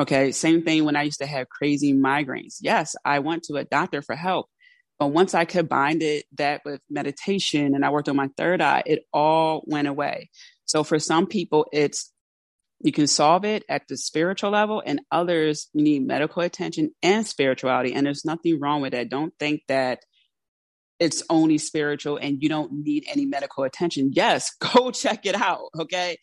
Okay. 0.00 0.32
Same 0.32 0.62
thing 0.62 0.86
when 0.86 0.96
I 0.96 1.02
used 1.02 1.20
to 1.20 1.26
have 1.26 1.50
crazy 1.50 1.92
migraines. 1.92 2.56
Yes, 2.62 2.96
I 3.04 3.18
went 3.18 3.42
to 3.44 3.56
a 3.56 3.64
doctor 3.64 4.00
for 4.00 4.16
help. 4.16 4.46
But 4.98 5.08
once 5.08 5.34
I 5.34 5.44
combined 5.44 6.02
it 6.02 6.24
that 6.36 6.62
with 6.64 6.80
meditation 6.88 7.74
and 7.74 7.84
I 7.84 7.90
worked 7.90 8.08
on 8.08 8.16
my 8.16 8.28
third 8.36 8.62
eye, 8.62 8.82
it 8.86 9.00
all 9.12 9.62
went 9.66 9.88
away. 9.88 10.30
So 10.64 10.84
for 10.84 10.98
some 10.98 11.26
people, 11.26 11.66
it's 11.72 12.12
you 12.82 12.92
can 12.92 13.06
solve 13.06 13.44
it 13.44 13.64
at 13.68 13.88
the 13.88 13.96
spiritual 13.96 14.50
level, 14.50 14.82
and 14.84 15.00
others 15.10 15.68
you 15.74 15.84
need 15.84 16.06
medical 16.06 16.42
attention 16.42 16.92
and 17.02 17.26
spirituality. 17.26 17.92
And 17.92 18.06
there's 18.06 18.24
nothing 18.24 18.58
wrong 18.58 18.80
with 18.80 18.92
that. 18.92 19.10
Don't 19.10 19.34
think 19.38 19.62
that 19.68 20.00
it's 20.98 21.22
only 21.30 21.58
spiritual 21.58 22.18
and 22.18 22.42
you 22.42 22.48
don't 22.48 22.72
need 22.72 23.04
any 23.08 23.24
medical 23.24 23.64
attention. 23.64 24.10
Yes, 24.12 24.54
go 24.60 24.90
check 24.90 25.26
it 25.26 25.34
out. 25.34 25.68
Okay. 25.78 26.18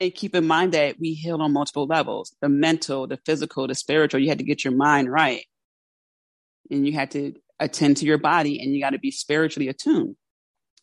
And 0.00 0.14
keep 0.14 0.34
in 0.34 0.46
mind 0.46 0.72
that 0.72 0.96
we 1.00 1.14
heal 1.14 1.40
on 1.40 1.52
multiple 1.52 1.86
levels 1.86 2.34
the 2.40 2.48
mental, 2.48 3.06
the 3.06 3.18
physical, 3.24 3.66
the 3.66 3.74
spiritual. 3.74 4.20
You 4.20 4.28
had 4.28 4.38
to 4.38 4.44
get 4.44 4.64
your 4.64 4.74
mind 4.74 5.10
right. 5.10 5.44
And 6.70 6.86
you 6.86 6.92
had 6.92 7.12
to 7.12 7.34
attend 7.58 7.98
to 7.98 8.04
your 8.04 8.18
body 8.18 8.60
and 8.60 8.74
you 8.74 8.80
got 8.80 8.90
to 8.90 8.98
be 8.98 9.10
spiritually 9.10 9.68
attuned. 9.68 10.16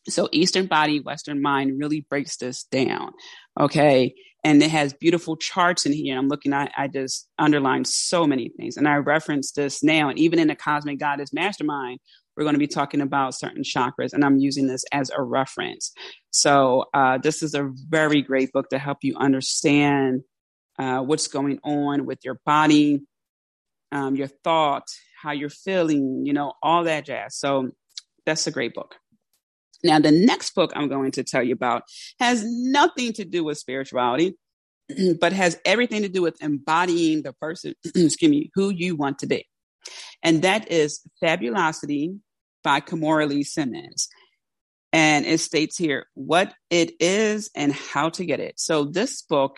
So 0.08 0.28
Eastern 0.32 0.66
body, 0.66 1.00
Western 1.00 1.42
mind 1.42 1.80
really 1.80 2.06
breaks 2.10 2.38
this 2.38 2.64
down. 2.66 3.12
Okay. 3.60 4.14
And 4.44 4.62
it 4.62 4.72
has 4.72 4.94
beautiful 4.94 5.38
charts 5.38 5.86
in 5.86 5.94
here. 5.94 6.18
I'm 6.18 6.28
looking 6.28 6.52
at, 6.54 6.72
I 6.78 6.90
just 6.90 7.30
underlined 7.40 7.88
so 7.88 8.28
many 8.28 8.50
things. 8.50 8.76
And 8.76 8.88
I 8.88 8.96
reference 8.96 9.52
this 9.54 9.82
now. 9.82 10.10
And 10.10 10.20
even 10.20 10.38
in 10.38 10.50
the 10.50 10.56
Cosmic 10.56 11.00
Goddess 11.00 11.32
Mastermind, 11.32 12.00
we're 12.36 12.44
going 12.44 12.56
to 12.56 12.60
be 12.60 12.68
talking 12.68 13.00
about 13.00 13.36
certain 13.36 13.64
chakras. 13.64 14.12
And 14.12 14.26
I'm 14.26 14.40
using 14.40 14.68
this 14.68 14.84
as 14.92 15.10
a 15.16 15.22
reference. 15.22 15.94
So 16.32 16.86
uh, 16.94 17.20
this 17.20 17.42
is 17.42 17.54
a 17.54 17.72
very 17.88 18.22
great 18.22 18.52
book 18.52 18.70
to 18.70 18.80
help 18.80 18.98
you 19.02 19.16
understand 19.16 20.24
uh, 20.78 21.00
what's 21.00 21.28
going 21.28 21.60
on 21.64 22.06
with 22.06 22.20
your 22.26 22.42
body, 22.46 23.04
um, 23.92 24.16
your 24.16 24.28
thought, 24.28 24.88
how 25.22 25.32
you're 25.32 25.50
feeling, 25.50 26.24
you 26.26 26.34
know, 26.34 26.54
all 26.62 26.84
that 26.84 27.06
jazz. 27.06 27.38
So 27.38 27.70
that's 28.26 28.48
a 28.48 28.52
great 28.52 28.74
book. 28.74 28.96
Now, 29.84 30.00
the 30.00 30.12
next 30.12 30.56
book 30.56 30.72
I'm 30.76 30.88
going 30.88 31.12
to 31.12 31.24
tell 31.24 31.44
you 31.44 31.54
about 31.54 31.84
has 32.20 32.44
nothing 32.46 33.14
to 33.14 33.26
do 33.26 33.44
with 33.44 33.58
spirituality, 33.58 34.38
but 35.20 35.34
has 35.34 35.60
everything 35.66 36.04
to 36.04 36.10
do 36.10 36.22
with 36.22 36.42
embodying 36.42 37.24
the 37.24 37.34
person, 37.34 37.74
excuse 37.96 38.32
me, 38.32 38.52
who 38.56 38.70
you 38.70 38.96
want 38.96 39.20
to 39.20 39.28
be. 39.28 39.48
And 40.22 40.42
that 40.44 40.72
is 40.72 41.02
Fabulosity 41.20 42.16
by 42.64 42.80
Kimora 42.80 43.30
Lee 43.30 43.44
Simmons. 43.44 44.08
And 44.94 45.26
it 45.26 45.40
states 45.40 45.78
here 45.78 46.06
what 46.14 46.54
it 46.70 46.94
is 47.00 47.50
and 47.56 47.74
how 47.74 48.10
to 48.10 48.26
get 48.26 48.40
it. 48.40 48.60
So 48.60 48.86
this 48.86 49.24
book, 49.24 49.58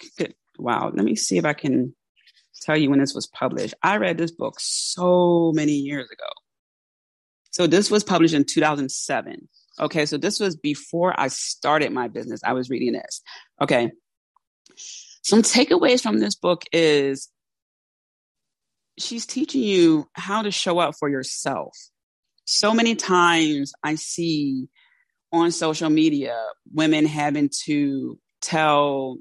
wow, 0.57 0.91
let 0.93 1.05
me 1.05 1.15
see 1.15 1.37
if 1.37 1.45
I 1.45 1.53
can 1.53 1.93
tell 2.61 2.77
you 2.77 2.89
when 2.89 2.99
this 2.99 3.13
was 3.13 3.27
published. 3.27 3.73
I 3.83 3.97
read 3.97 4.17
this 4.17 4.31
book 4.31 4.55
so 4.59 5.51
many 5.53 5.73
years 5.73 6.09
ago. 6.09 6.29
So 7.51 7.67
this 7.67 7.91
was 7.91 8.03
published 8.03 8.33
in 8.33 8.45
2007. 8.45 9.47
Okay, 9.79 10.05
so 10.05 10.17
this 10.17 10.39
was 10.39 10.55
before 10.55 11.17
I 11.19 11.27
started 11.27 11.91
my 11.91 12.07
business. 12.07 12.41
I 12.43 12.53
was 12.53 12.69
reading 12.69 12.93
this. 12.93 13.21
Okay. 13.61 13.91
Some 15.23 15.41
takeaways 15.41 16.01
from 16.01 16.19
this 16.19 16.35
book 16.35 16.63
is 16.71 17.29
she's 18.97 19.25
teaching 19.25 19.63
you 19.63 20.07
how 20.13 20.43
to 20.43 20.51
show 20.51 20.79
up 20.79 20.95
for 20.97 21.09
yourself. 21.09 21.75
So 22.45 22.73
many 22.73 22.95
times 22.95 23.73
I 23.83 23.95
see 23.95 24.69
on 25.33 25.51
social 25.51 25.89
media 25.89 26.37
women 26.73 27.05
having 27.05 27.49
to 27.65 28.17
tell 28.41 29.17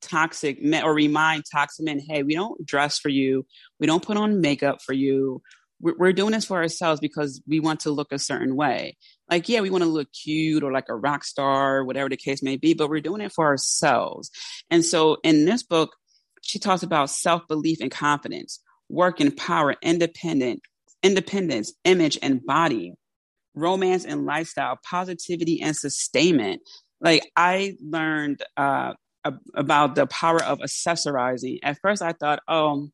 toxic 0.00 0.62
men 0.62 0.84
or 0.84 0.94
remind 0.94 1.44
toxic 1.52 1.84
men, 1.84 1.98
hey, 1.98 2.22
we 2.22 2.34
don't 2.34 2.64
dress 2.64 2.98
for 2.98 3.08
you. 3.08 3.44
We 3.80 3.86
don't 3.86 4.02
put 4.02 4.16
on 4.16 4.40
makeup 4.40 4.78
for 4.80 4.92
you 4.92 5.42
we're, 5.80 6.12
doing 6.12 6.32
this 6.32 6.44
for 6.44 6.56
ourselves 6.56 7.00
because 7.00 7.40
we 7.46 7.60
want 7.60 7.80
to 7.80 7.90
look 7.90 8.12
a 8.12 8.18
certain 8.18 8.56
way. 8.56 8.96
Like, 9.30 9.48
yeah, 9.48 9.60
we 9.60 9.70
want 9.70 9.84
to 9.84 9.90
look 9.90 10.08
cute 10.12 10.62
or 10.62 10.72
like 10.72 10.88
a 10.88 10.96
rock 10.96 11.24
star, 11.24 11.84
whatever 11.84 12.08
the 12.08 12.16
case 12.16 12.42
may 12.42 12.56
be, 12.56 12.74
but 12.74 12.88
we're 12.88 13.00
doing 13.00 13.20
it 13.20 13.32
for 13.32 13.46
ourselves. 13.46 14.30
And 14.70 14.84
so 14.84 15.18
in 15.22 15.44
this 15.44 15.62
book, 15.62 15.94
she 16.42 16.58
talks 16.58 16.82
about 16.82 17.10
self 17.10 17.46
belief 17.46 17.78
and 17.80 17.90
confidence, 17.90 18.60
work 18.88 19.20
and 19.20 19.36
power, 19.36 19.74
independent, 19.82 20.62
independence, 21.02 21.74
image 21.84 22.18
and 22.22 22.44
body, 22.44 22.94
romance 23.54 24.04
and 24.04 24.24
lifestyle, 24.24 24.78
positivity 24.88 25.60
and 25.60 25.76
sustainment. 25.76 26.62
Like 27.00 27.30
I 27.36 27.76
learned 27.80 28.42
uh, 28.56 28.94
about 29.54 29.94
the 29.94 30.06
power 30.06 30.42
of 30.42 30.58
accessorizing. 30.60 31.58
At 31.62 31.78
first, 31.80 32.02
I 32.02 32.12
thought, 32.12 32.40
oh, 32.48 32.88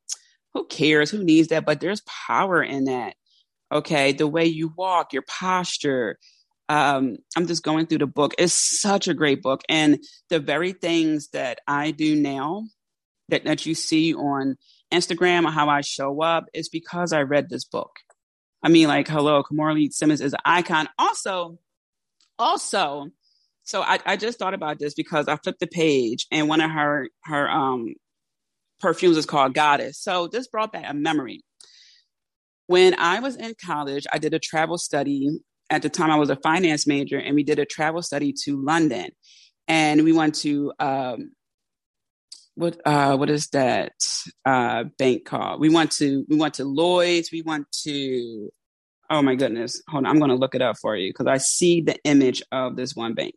who 0.52 0.66
cares? 0.66 1.10
Who 1.10 1.24
needs 1.24 1.48
that? 1.48 1.64
But 1.64 1.80
there's 1.80 2.02
power 2.02 2.62
in 2.62 2.84
that. 2.84 3.14
Okay. 3.72 4.12
The 4.12 4.26
way 4.26 4.46
you 4.46 4.72
walk, 4.76 5.12
your 5.12 5.24
posture. 5.28 6.18
Um, 6.68 7.18
I'm 7.36 7.46
just 7.46 7.62
going 7.62 7.86
through 7.86 7.98
the 7.98 8.06
book. 8.06 8.34
It's 8.38 8.54
such 8.54 9.08
a 9.08 9.14
great 9.14 9.42
book. 9.42 9.62
And 9.68 9.98
the 10.30 10.40
very 10.40 10.72
things 10.72 11.28
that 11.28 11.60
I 11.66 11.90
do 11.90 12.16
now 12.16 12.64
that, 13.28 13.44
that 13.44 13.66
you 13.66 13.74
see 13.74 14.14
on 14.14 14.56
Instagram 14.92 15.44
or 15.44 15.50
how 15.50 15.68
I 15.68 15.82
show 15.82 16.22
up 16.22 16.46
is 16.54 16.68
because 16.68 17.12
I 17.12 17.22
read 17.22 17.48
this 17.50 17.64
book. 17.64 17.90
I 18.62 18.68
mean, 18.68 18.88
like, 18.88 19.08
hello, 19.08 19.42
Kimora 19.42 19.74
Lee 19.74 19.90
Simmons 19.90 20.22
is 20.22 20.32
an 20.32 20.40
icon. 20.44 20.88
Also, 20.98 21.58
also, 22.38 23.08
so 23.64 23.82
I, 23.82 23.98
I 24.06 24.16
just 24.16 24.38
thought 24.38 24.54
about 24.54 24.78
this 24.78 24.94
because 24.94 25.28
I 25.28 25.36
flipped 25.36 25.60
the 25.60 25.66
page 25.66 26.26
and 26.30 26.48
one 26.48 26.60
of 26.60 26.70
her 26.70 27.08
her 27.24 27.50
um 27.50 27.94
perfumes 28.80 29.16
is 29.16 29.26
called 29.26 29.54
Goddess. 29.54 29.98
So 29.98 30.28
this 30.28 30.48
brought 30.48 30.72
back 30.72 30.84
a 30.86 30.94
memory. 30.94 31.42
When 32.66 32.98
I 32.98 33.20
was 33.20 33.36
in 33.36 33.54
college, 33.62 34.06
I 34.12 34.18
did 34.18 34.34
a 34.34 34.38
travel 34.38 34.78
study. 34.78 35.40
At 35.70 35.82
the 35.82 35.88
time, 35.88 36.10
I 36.10 36.16
was 36.16 36.30
a 36.30 36.36
finance 36.36 36.86
major, 36.86 37.18
and 37.18 37.34
we 37.34 37.42
did 37.42 37.58
a 37.58 37.64
travel 37.64 38.02
study 38.02 38.34
to 38.44 38.62
London. 38.62 39.10
And 39.66 40.04
we 40.04 40.12
went 40.12 40.34
to 40.36 40.72
um, 40.78 41.32
what 42.54 42.80
uh, 42.84 43.16
what 43.16 43.30
is 43.30 43.48
that 43.48 43.92
uh, 44.44 44.84
bank 44.98 45.24
called? 45.24 45.60
We 45.60 45.70
went 45.70 45.92
to 45.92 46.24
we 46.28 46.36
went 46.36 46.54
to 46.54 46.64
Lloyd's. 46.64 47.30
We 47.32 47.42
went 47.42 47.66
to 47.84 48.50
oh 49.10 49.22
my 49.22 49.34
goodness, 49.34 49.82
hold 49.88 50.04
on, 50.04 50.10
I'm 50.10 50.18
going 50.18 50.30
to 50.30 50.36
look 50.36 50.54
it 50.54 50.62
up 50.62 50.76
for 50.78 50.96
you 50.96 51.10
because 51.10 51.26
I 51.26 51.38
see 51.38 51.80
the 51.80 51.96
image 52.04 52.42
of 52.52 52.76
this 52.76 52.94
one 52.94 53.14
bank. 53.14 53.34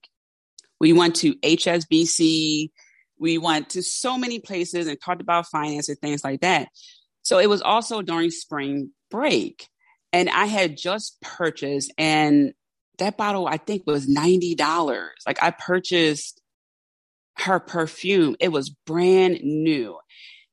We 0.79 0.93
went 0.93 1.15
to 1.17 1.35
HSBC. 1.35 2.71
We 3.19 3.37
went 3.37 3.71
to 3.71 3.81
so 3.81 4.17
many 4.17 4.39
places 4.39 4.87
and 4.87 4.97
talked 5.01 5.21
about 5.21 5.47
finance 5.47 5.89
and 5.89 5.97
things 5.99 6.23
like 6.23 6.41
that. 6.41 6.69
So 7.23 7.39
it 7.39 7.49
was 7.49 7.61
also 7.61 8.01
during 8.01 8.31
spring 8.31 8.91
break. 9.09 9.67
And 10.13 10.29
I 10.29 10.45
had 10.45 10.77
just 10.77 11.21
purchased, 11.21 11.93
and 11.97 12.53
that 12.97 13.17
bottle 13.17 13.47
I 13.47 13.57
think 13.57 13.83
was 13.85 14.07
$90. 14.07 14.57
Like 15.25 15.41
I 15.43 15.51
purchased 15.51 16.41
her 17.39 17.59
perfume, 17.59 18.35
it 18.39 18.49
was 18.49 18.69
brand 18.69 19.41
new. 19.43 19.97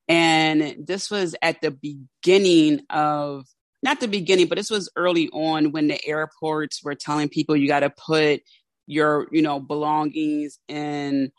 And 0.07 0.85
this 0.87 1.11
was 1.11 1.35
at 1.41 1.63
the 1.63 1.71
beginning 1.71 2.81
of, 2.91 3.47
not 3.83 4.01
the 4.01 4.09
beginning, 4.09 4.49
but 4.49 4.59
this 4.59 4.71
was 4.71 4.91
early 4.97 5.29
on 5.31 5.73
when 5.73 5.89
the 5.89 6.07
airports 6.07 6.83
were 6.85 6.95
telling 6.95 7.29
people 7.29 7.57
you 7.57 7.69
got 7.69 7.81
to 7.81 7.91
put 7.91 8.43
your, 8.87 9.29
you 9.33 9.41
know, 9.41 9.61
belongings 9.61 10.59
in 10.69 11.33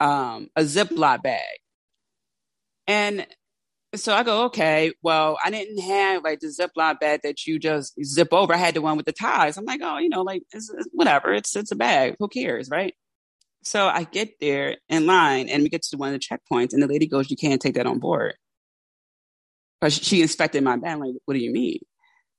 um, 0.00 0.48
a 0.56 0.62
Ziploc 0.62 1.22
bag. 1.22 1.58
And 2.86 3.26
so 3.94 4.14
I 4.14 4.22
go, 4.22 4.44
okay, 4.44 4.92
well, 5.02 5.38
I 5.44 5.50
didn't 5.50 5.78
have 5.78 6.24
like 6.24 6.40
the 6.40 6.46
Ziploc 6.46 7.00
bag 7.00 7.20
that 7.24 7.46
you 7.46 7.58
just 7.58 7.94
zip 8.02 8.28
over. 8.32 8.54
I 8.54 8.56
had 8.56 8.74
the 8.74 8.80
one 8.80 8.96
with 8.96 9.06
the 9.06 9.12
ties. 9.12 9.56
I'm 9.56 9.66
like, 9.66 9.80
oh, 9.82 9.98
you 9.98 10.08
know, 10.08 10.22
like 10.22 10.42
it's, 10.52 10.70
it's, 10.70 10.88
whatever. 10.92 11.32
It's 11.34 11.54
it's 11.54 11.72
a 11.72 11.76
bag. 11.76 12.16
Who 12.18 12.28
cares, 12.28 12.70
right? 12.70 12.94
So 13.64 13.86
I 13.86 14.04
get 14.04 14.40
there 14.40 14.76
in 14.88 15.06
line 15.06 15.48
and 15.48 15.62
we 15.62 15.68
get 15.68 15.82
to 15.82 15.96
one 15.96 16.14
of 16.14 16.20
the 16.20 16.26
checkpoints 16.26 16.72
and 16.72 16.82
the 16.82 16.86
lady 16.86 17.06
goes, 17.06 17.30
you 17.30 17.36
can't 17.36 17.60
take 17.60 17.74
that 17.74 17.86
on 17.86 17.98
board. 17.98 18.34
But 19.80 19.92
she 19.92 20.22
inspected 20.22 20.64
my 20.64 20.76
bag. 20.76 20.92
I'm 20.92 21.00
like, 21.00 21.14
what 21.26 21.34
do 21.34 21.40
you 21.40 21.52
mean? 21.52 21.80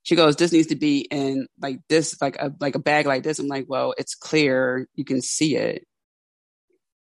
She 0.01 0.15
goes, 0.15 0.35
this 0.35 0.51
needs 0.51 0.67
to 0.67 0.75
be 0.75 1.01
in 1.01 1.47
like 1.61 1.79
this, 1.87 2.21
like 2.21 2.35
a, 2.37 2.51
like 2.59 2.75
a 2.75 2.79
bag 2.79 3.05
like 3.05 3.23
this. 3.23 3.39
I'm 3.39 3.47
like, 3.47 3.65
well, 3.69 3.93
it's 3.97 4.15
clear. 4.15 4.87
You 4.95 5.05
can 5.05 5.21
see 5.21 5.55
it. 5.55 5.85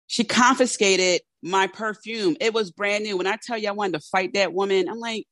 She 0.07 0.25
confiscated 0.25 1.21
my 1.41 1.67
perfume. 1.67 2.37
It 2.39 2.53
was 2.53 2.71
brand 2.71 3.03
new. 3.03 3.17
When 3.17 3.27
I 3.27 3.37
tell 3.41 3.57
you 3.57 3.69
I 3.69 3.73
wanted 3.73 3.99
to 3.99 4.07
fight 4.11 4.33
that 4.33 4.53
woman, 4.53 4.87
I'm 4.89 4.99
like, 4.99 5.25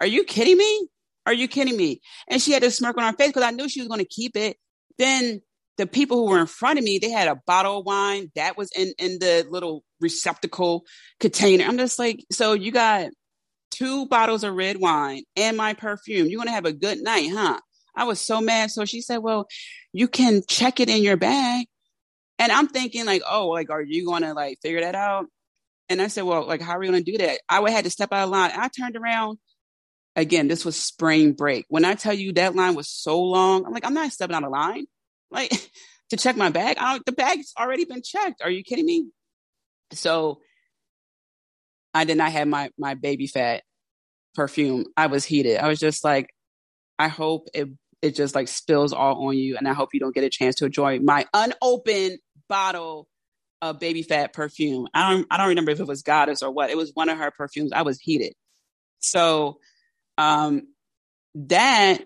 are 0.00 0.06
you 0.06 0.24
kidding 0.24 0.56
me? 0.56 0.88
Are 1.26 1.32
you 1.32 1.48
kidding 1.48 1.76
me? 1.76 2.00
And 2.28 2.42
she 2.42 2.52
had 2.52 2.62
a 2.64 2.70
smirk 2.70 2.98
on 2.98 3.04
her 3.04 3.16
face 3.16 3.28
because 3.28 3.42
I 3.42 3.50
knew 3.50 3.68
she 3.68 3.80
was 3.80 3.88
going 3.88 4.00
to 4.00 4.06
keep 4.06 4.36
it. 4.36 4.56
Then 4.98 5.40
the 5.78 5.86
people 5.86 6.18
who 6.18 6.30
were 6.30 6.40
in 6.40 6.46
front 6.46 6.78
of 6.78 6.84
me, 6.84 6.98
they 6.98 7.10
had 7.10 7.28
a 7.28 7.40
bottle 7.46 7.78
of 7.78 7.86
wine 7.86 8.30
that 8.34 8.56
was 8.56 8.70
in 8.76 8.92
in 8.98 9.18
the 9.18 9.46
little 9.48 9.84
receptacle 10.00 10.84
container. 11.20 11.64
I'm 11.64 11.78
just 11.78 11.98
like, 11.98 12.24
so 12.30 12.52
you 12.52 12.72
got 12.72 13.10
two 13.70 14.06
bottles 14.06 14.44
of 14.44 14.54
red 14.54 14.78
wine 14.78 15.22
and 15.36 15.56
my 15.56 15.74
perfume. 15.74 16.28
You're 16.28 16.38
gonna 16.38 16.50
have 16.50 16.66
a 16.66 16.72
good 16.72 17.02
night, 17.02 17.30
huh? 17.32 17.58
I 17.96 18.04
was 18.04 18.20
so 18.20 18.40
mad. 18.40 18.70
So 18.70 18.84
she 18.84 19.00
said, 19.00 19.18
Well, 19.18 19.46
you 19.92 20.08
can 20.08 20.42
check 20.48 20.80
it 20.80 20.88
in 20.88 21.02
your 21.02 21.16
bag. 21.16 21.66
And 22.38 22.50
I'm 22.50 22.68
thinking, 22.68 23.06
like, 23.06 23.22
oh, 23.28 23.48
like, 23.48 23.70
are 23.70 23.82
you 23.82 24.06
gonna 24.06 24.34
like 24.34 24.58
figure 24.62 24.80
that 24.80 24.94
out? 24.94 25.26
And 25.92 26.02
I 26.02 26.08
said, 26.08 26.24
Well, 26.24 26.46
like, 26.46 26.60
how 26.60 26.72
are 26.72 26.78
we 26.78 26.86
gonna 26.86 27.02
do 27.02 27.18
that? 27.18 27.40
I 27.48 27.60
would 27.60 27.72
had 27.72 27.84
to 27.84 27.90
step 27.90 28.12
out 28.12 28.24
of 28.24 28.30
line. 28.30 28.50
I 28.54 28.68
turned 28.68 28.96
around. 28.96 29.38
Again, 30.14 30.48
this 30.48 30.64
was 30.64 30.76
spring 30.76 31.32
break. 31.32 31.64
When 31.68 31.84
I 31.84 31.94
tell 31.94 32.12
you 32.12 32.32
that 32.34 32.54
line 32.54 32.74
was 32.74 32.88
so 32.88 33.22
long, 33.22 33.64
I'm 33.64 33.72
like, 33.72 33.86
I'm 33.86 33.94
not 33.94 34.12
stepping 34.12 34.36
out 34.36 34.44
of 34.44 34.50
line. 34.50 34.86
Like 35.30 35.50
to 36.10 36.16
check 36.16 36.36
my 36.36 36.50
bag. 36.50 36.76
the 37.06 37.12
bag's 37.12 37.52
already 37.58 37.84
been 37.84 38.02
checked. 38.02 38.42
Are 38.42 38.50
you 38.50 38.62
kidding 38.62 38.86
me? 38.86 39.06
So 39.92 40.40
I 41.94 42.04
did 42.04 42.16
not 42.16 42.32
have 42.32 42.48
my 42.48 42.70
my 42.78 42.94
Baby 42.94 43.26
Phat 43.26 43.62
perfume. 44.34 44.86
I 44.96 45.06
was 45.06 45.24
heated. 45.24 45.58
I 45.58 45.68
was 45.68 45.78
just 45.78 46.04
like, 46.04 46.30
I 46.98 47.08
hope 47.08 47.48
it 47.54 47.68
it 48.00 48.14
just 48.14 48.34
like 48.34 48.48
spills 48.48 48.92
all 48.92 49.26
on 49.26 49.36
you, 49.36 49.56
and 49.56 49.68
I 49.68 49.72
hope 49.72 49.90
you 49.92 50.00
don't 50.00 50.14
get 50.14 50.24
a 50.24 50.30
chance 50.30 50.56
to 50.56 50.66
enjoy 50.66 50.98
my 51.00 51.26
unopened 51.32 52.18
bottle 52.48 53.06
of 53.62 53.80
Baby 53.80 54.02
Phat 54.02 54.34
perfume. 54.34 54.88
I 54.92 55.10
don't 55.10 55.26
I 55.30 55.38
don't 55.38 55.48
remember 55.48 55.70
if 55.70 55.80
it 55.80 55.86
was 55.86 56.02
Goddess 56.02 56.42
or 56.42 56.50
what. 56.50 56.70
It 56.70 56.76
was 56.76 56.90
one 56.94 57.08
of 57.08 57.16
her 57.18 57.30
perfumes. 57.30 57.72
I 57.72 57.82
was 57.82 57.98
heated. 58.00 58.34
So 58.98 59.58
um 60.18 60.62
that 61.34 61.98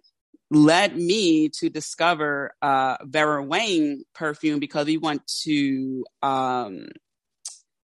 led 0.50 0.96
me 0.96 1.48
to 1.48 1.68
discover 1.70 2.54
uh 2.62 2.98
Vera 3.02 3.42
Wang 3.42 4.04
perfume 4.14 4.60
because 4.60 4.86
we 4.86 4.98
went 4.98 5.26
to 5.44 6.04
um 6.22 6.86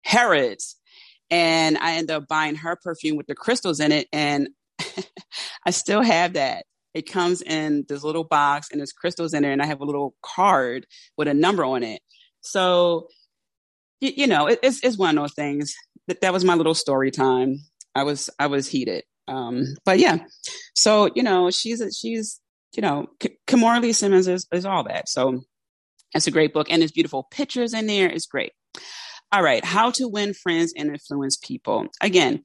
Harrods 0.03 0.77
and 1.29 1.77
I 1.77 1.95
ended 1.95 2.11
up 2.11 2.27
buying 2.27 2.55
her 2.55 2.77
perfume 2.81 3.17
with 3.17 3.27
the 3.27 3.35
crystals 3.35 3.79
in 3.79 3.91
it. 3.91 4.07
And 4.13 4.49
I 5.65 5.71
still 5.71 6.01
have 6.01 6.33
that. 6.33 6.65
It 6.93 7.11
comes 7.11 7.41
in 7.41 7.85
this 7.87 8.03
little 8.03 8.23
box 8.23 8.69
and 8.71 8.79
there's 8.79 8.93
crystals 8.93 9.33
in 9.33 9.43
there, 9.43 9.51
and 9.51 9.61
I 9.61 9.65
have 9.65 9.81
a 9.81 9.85
little 9.85 10.15
card 10.23 10.87
with 11.17 11.27
a 11.27 11.33
number 11.33 11.63
on 11.63 11.83
it. 11.83 12.01
So, 12.41 13.09
you, 13.99 14.11
you 14.15 14.27
know, 14.27 14.47
it, 14.47 14.59
it's, 14.63 14.83
it's 14.83 14.97
one 14.97 15.17
of 15.17 15.23
those 15.23 15.33
things. 15.33 15.75
That, 16.07 16.21
that 16.21 16.33
was 16.33 16.45
my 16.45 16.55
little 16.55 16.75
story 16.75 17.11
time. 17.11 17.59
I 17.93 18.03
was 18.03 18.29
I 18.39 18.47
was 18.47 18.67
heated. 18.67 19.03
Um, 19.27 19.65
but 19.83 19.99
yeah, 19.99 20.19
so 20.73 21.09
you 21.15 21.23
know, 21.23 21.49
she's 21.49 21.83
she's 21.99 22.39
you 22.75 22.81
know, 22.81 23.07
K- 23.19 23.37
Kimora 23.47 23.81
Lee 23.81 23.93
Simmons 23.93 24.27
is, 24.27 24.47
is 24.51 24.65
all 24.65 24.83
that. 24.83 25.09
So 25.09 25.41
it's 26.13 26.27
a 26.27 26.31
great 26.31 26.53
book, 26.53 26.67
and 26.69 26.81
there's 26.81 26.91
beautiful 26.91 27.27
pictures 27.31 27.73
in 27.73 27.87
there. 27.87 28.07
It's 28.07 28.27
great. 28.27 28.53
All 29.31 29.43
right, 29.43 29.65
How 29.65 29.91
to 29.91 30.07
Win 30.07 30.33
Friends 30.33 30.73
and 30.77 30.89
Influence 30.89 31.37
People. 31.37 31.87
Again, 32.01 32.43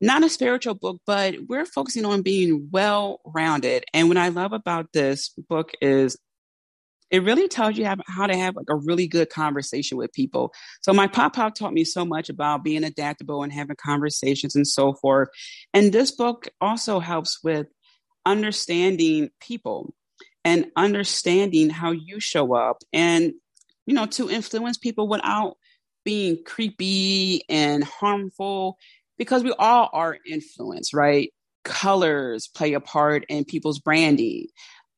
not 0.00 0.22
a 0.22 0.28
spiritual 0.28 0.74
book, 0.74 1.00
but 1.06 1.36
we're 1.48 1.64
focusing 1.64 2.04
on 2.04 2.20
being 2.20 2.68
well 2.70 3.20
rounded. 3.24 3.84
And 3.94 4.08
what 4.08 4.18
I 4.18 4.28
love 4.28 4.52
about 4.52 4.92
this 4.92 5.30
book 5.48 5.70
is 5.80 6.18
it 7.10 7.22
really 7.22 7.48
tells 7.48 7.76
you 7.76 7.84
how, 7.84 7.96
how 8.06 8.26
to 8.26 8.36
have 8.36 8.56
like 8.56 8.68
a 8.68 8.76
really 8.76 9.06
good 9.06 9.30
conversation 9.30 9.96
with 9.98 10.12
people. 10.12 10.52
So 10.82 10.92
my 10.92 11.06
pop 11.06 11.36
pop 11.36 11.54
taught 11.54 11.72
me 11.72 11.84
so 11.84 12.04
much 12.04 12.28
about 12.28 12.64
being 12.64 12.84
adaptable 12.84 13.42
and 13.42 13.52
having 13.52 13.76
conversations 13.76 14.56
and 14.56 14.66
so 14.66 14.94
forth. 14.94 15.28
And 15.72 15.92
this 15.92 16.10
book 16.10 16.48
also 16.60 17.00
helps 17.00 17.42
with 17.44 17.66
understanding 18.26 19.30
people 19.40 19.94
and 20.44 20.66
understanding 20.76 21.70
how 21.70 21.90
you 21.92 22.20
show 22.20 22.54
up 22.54 22.78
and 22.92 23.32
you 23.86 23.94
know 23.94 24.06
to 24.06 24.30
influence 24.30 24.78
people 24.78 25.08
without 25.08 25.56
being 26.04 26.38
creepy 26.44 27.42
and 27.48 27.82
harmful 27.82 28.76
because 29.18 29.42
we 29.42 29.52
all 29.58 29.88
are 29.92 30.18
influenced, 30.28 30.92
right? 30.92 31.32
Colors 31.64 32.48
play 32.48 32.74
a 32.74 32.80
part 32.80 33.24
in 33.28 33.44
people's 33.44 33.78
branding. 33.78 34.48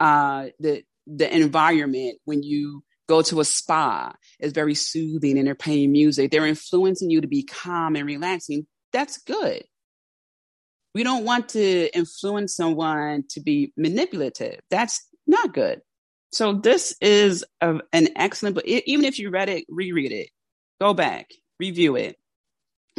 Uh, 0.00 0.46
the 0.58 0.82
the 1.06 1.34
environment 1.34 2.18
when 2.24 2.42
you 2.42 2.82
go 3.08 3.22
to 3.22 3.40
a 3.40 3.44
spa 3.44 4.12
is 4.40 4.52
very 4.52 4.74
soothing 4.74 5.38
and 5.38 5.46
they're 5.46 5.54
playing 5.54 5.92
music. 5.92 6.30
They're 6.30 6.46
influencing 6.46 7.10
you 7.10 7.20
to 7.20 7.28
be 7.28 7.44
calm 7.44 7.96
and 7.96 8.06
relaxing. 8.06 8.66
That's 8.92 9.18
good. 9.18 9.62
We 10.94 11.02
don't 11.02 11.24
want 11.24 11.50
to 11.50 11.94
influence 11.94 12.56
someone 12.56 13.24
to 13.30 13.40
be 13.40 13.72
manipulative. 13.76 14.60
That's 14.70 15.06
not 15.26 15.52
good. 15.52 15.82
So 16.32 16.54
this 16.54 16.96
is 17.00 17.44
a, 17.60 17.80
an 17.92 18.08
excellent 18.16 18.56
book. 18.56 18.64
Even 18.64 19.04
if 19.04 19.18
you 19.18 19.30
read 19.30 19.48
it, 19.48 19.64
reread 19.68 20.12
it 20.12 20.30
go 20.80 20.94
back, 20.94 21.30
review 21.58 21.96
it, 21.96 22.16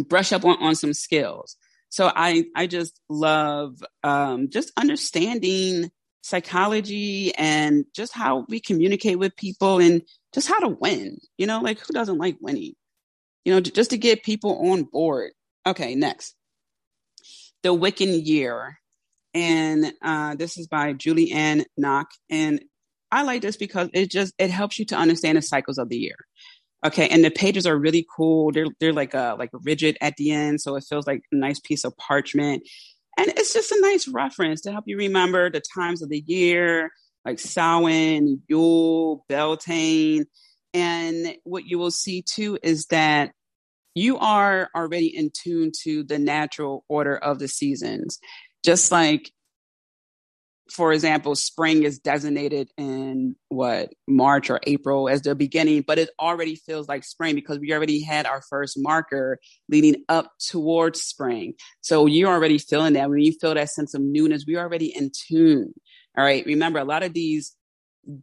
brush 0.08 0.34
up 0.34 0.46
on, 0.46 0.58
on 0.62 0.76
some 0.76 0.93
skills. 0.93 1.56
So 1.89 2.12
I, 2.13 2.46
I 2.56 2.67
just 2.67 3.00
love 3.10 3.76
um, 4.04 4.50
just 4.50 4.72
understanding 4.78 5.89
psychology 6.28 7.34
and 7.36 7.86
just 7.96 8.13
how 8.13 8.46
we 8.50 8.60
communicate 8.60 9.18
with 9.18 9.36
people 9.36 9.80
and 9.80 10.02
just 10.34 10.48
how 10.48 10.60
to 10.60 10.68
win. 10.68 11.18
You 11.38 11.48
know, 11.48 11.62
like 11.62 11.80
who 11.80 11.94
doesn't 11.94 12.18
like 12.18 12.38
winning? 12.42 12.74
You 13.46 13.54
know, 13.54 13.62
just 13.62 13.92
to 13.92 13.98
get 13.98 14.24
people 14.24 14.70
on 14.72 14.84
board. 14.84 15.32
Okay, 15.66 15.96
next. 15.96 16.36
The 17.63 17.70
Wiccan 17.70 18.26
Year. 18.26 18.80
And 19.34 19.94
uh, 20.02 20.36
this 20.36 20.58
is 20.58 20.68
by 20.68 20.94
Julie 20.94 21.32
Ann 21.32 21.66
Nock. 21.78 22.08
And 22.30 22.62
I 23.12 23.24
like 23.24 23.42
this 23.42 23.56
because 23.56 23.90
it 23.94 24.12
just 24.12 24.34
it 24.38 24.50
helps 24.50 24.80
you 24.80 24.86
to 24.86 24.96
understand 24.96 25.38
the 25.38 25.42
cycles 25.42 25.78
of 25.78 25.90
the 25.90 25.98
year. 25.98 26.18
Okay, 26.86 27.08
and 27.08 27.24
the 27.24 27.32
pages 27.32 27.66
are 27.66 27.78
really 27.78 28.06
cool. 28.16 28.52
They're 28.52 28.68
they're 28.80 28.94
like 28.94 29.16
uh 29.16 29.36
like 29.40 29.50
rigid 29.54 29.98
at 30.02 30.16
the 30.18 30.32
end, 30.32 30.62
so 30.62 30.76
it 30.76 30.84
feels 30.88 31.08
like 31.08 31.22
a 31.32 31.36
nice 31.36 31.60
piece 31.60 31.86
of 31.86 31.96
parchment. 31.98 32.63
And 33.17 33.27
it's 33.30 33.53
just 33.53 33.71
a 33.71 33.82
nice 33.82 34.08
reference 34.08 34.62
to 34.62 34.71
help 34.71 34.86
you 34.88 34.97
remember 34.97 35.49
the 35.49 35.62
times 35.75 36.01
of 36.01 36.10
the 36.10 36.23
year, 36.25 36.91
like 37.25 37.39
Samhain, 37.39 38.43
Yule, 38.47 39.25
Beltane. 39.27 40.25
And 40.73 41.36
what 41.43 41.65
you 41.65 41.80
will 41.80 41.91
see 41.91 42.21
too 42.21 42.60
is 42.62 42.86
that 42.88 43.32
you 43.95 44.19
are 44.19 44.69
already 44.75 45.08
in 45.08 45.32
tune 45.34 45.71
to 45.84 46.03
the 46.03 46.19
natural 46.19 46.86
order 46.88 47.17
of 47.17 47.39
the 47.39 47.47
seasons. 47.47 48.19
Just 48.63 48.91
like 48.91 49.32
for 50.71 50.91
example, 50.93 51.36
spring 51.36 51.84
is 51.84 51.99
designated 51.99 52.69
in 52.77 53.36
what 53.49 53.93
March 54.08 54.49
or 54.49 54.60
April 54.63 55.10
as 55.10 55.21
the 55.21 55.36
beginning, 55.36 55.84
but 55.86 55.99
it 55.99 56.10
already 56.19 56.56
feels 56.56 56.88
like 56.88 57.03
spring 57.03 57.36
because 57.36 57.60
we 57.60 57.73
already 57.73 58.01
had 58.01 58.25
our 58.25 58.41
first 58.41 58.77
marker 58.77 59.39
leading 59.69 60.03
up 60.10 60.32
towards 60.39 61.01
spring. 61.01 61.53
So 61.82 62.06
you're 62.06 62.32
already 62.32 62.58
feeling 62.58 62.93
that. 62.93 63.10
When 63.10 63.19
you 63.19 63.34
feel 63.34 63.53
that 63.53 63.69
sense 63.69 63.93
of 63.93 64.01
newness, 64.01 64.45
we're 64.47 64.60
already 64.60 64.95
in 64.95 65.12
tune. 65.27 65.73
All 66.17 66.23
right. 66.23 66.45
Remember, 66.45 66.80
a 66.80 66.86
lot 66.86 67.03
of 67.03 67.13
these 67.13 67.56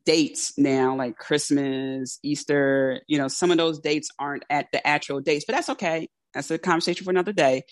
dates 0.05 0.55
now, 0.59 0.97
like 0.97 1.17
Christmas, 1.17 2.19
Easter, 2.23 3.01
you 3.07 3.19
know, 3.19 3.29
some 3.29 3.51
of 3.51 3.59
those 3.59 3.79
dates 3.79 4.09
aren't 4.19 4.45
at 4.51 4.67
the 4.73 4.85
actual 4.87 5.21
dates, 5.21 5.45
but 5.47 5.55
that's 5.55 5.71
okay. 5.71 6.09
That's 6.33 6.51
a 6.51 6.59
conversation 6.59 7.05
for 7.05 7.11
another 7.11 7.33
day. 7.33 7.63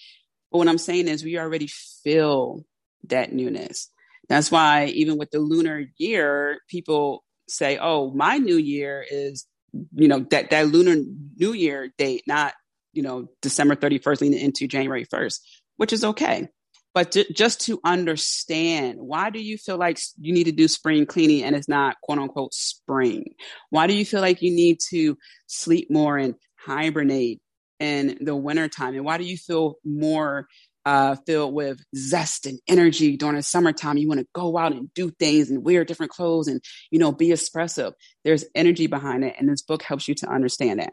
But 0.50 0.58
what 0.58 0.68
I'm 0.68 0.78
saying 0.78 1.08
is, 1.08 1.24
we 1.24 1.38
already 1.38 1.68
feel 2.04 2.64
that 3.08 3.32
newness. 3.32 3.88
That's 4.32 4.50
why 4.50 4.86
even 4.86 5.18
with 5.18 5.30
the 5.30 5.40
lunar 5.40 5.84
year, 5.98 6.58
people 6.66 7.22
say, 7.50 7.76
"Oh, 7.78 8.12
my 8.12 8.38
new 8.38 8.56
year 8.56 9.04
is 9.10 9.46
you 9.94 10.08
know 10.08 10.20
that 10.30 10.48
that 10.48 10.68
lunar 10.68 10.96
new 11.36 11.52
year 11.52 11.92
date, 11.98 12.22
not 12.26 12.54
you 12.94 13.02
know 13.02 13.28
December 13.42 13.76
31st 13.76 14.22
leading 14.22 14.38
into 14.38 14.66
January 14.66 15.04
1st," 15.04 15.38
which 15.76 15.92
is 15.92 16.02
okay. 16.02 16.48
But 16.94 17.14
just 17.34 17.60
to 17.66 17.78
understand, 17.84 19.00
why 19.02 19.28
do 19.28 19.38
you 19.38 19.58
feel 19.58 19.76
like 19.76 19.98
you 20.18 20.32
need 20.32 20.44
to 20.44 20.52
do 20.52 20.66
spring 20.66 21.04
cleaning 21.04 21.42
and 21.44 21.54
it's 21.54 21.68
not 21.68 21.96
quote 22.02 22.18
unquote 22.18 22.54
spring? 22.54 23.34
Why 23.68 23.86
do 23.86 23.92
you 23.94 24.06
feel 24.06 24.22
like 24.22 24.40
you 24.40 24.50
need 24.50 24.78
to 24.88 25.18
sleep 25.46 25.90
more 25.90 26.16
and 26.16 26.36
hibernate 26.56 27.42
in 27.80 28.16
the 28.22 28.34
wintertime? 28.34 28.94
And 28.94 29.04
why 29.04 29.18
do 29.18 29.24
you 29.24 29.36
feel 29.36 29.74
more 29.84 30.46
uh, 30.84 31.16
filled 31.26 31.54
with 31.54 31.80
zest 31.96 32.46
and 32.46 32.58
energy 32.68 33.16
during 33.16 33.36
the 33.36 33.42
summertime. 33.42 33.98
You 33.98 34.08
want 34.08 34.20
to 34.20 34.26
go 34.34 34.56
out 34.58 34.72
and 34.72 34.92
do 34.94 35.10
things 35.10 35.50
and 35.50 35.64
wear 35.64 35.84
different 35.84 36.12
clothes 36.12 36.48
and, 36.48 36.60
you 36.90 36.98
know, 36.98 37.12
be 37.12 37.32
expressive. 37.32 37.94
There's 38.24 38.44
energy 38.54 38.86
behind 38.86 39.24
it. 39.24 39.34
And 39.38 39.48
this 39.48 39.62
book 39.62 39.82
helps 39.82 40.08
you 40.08 40.14
to 40.16 40.28
understand 40.28 40.80
that. 40.80 40.92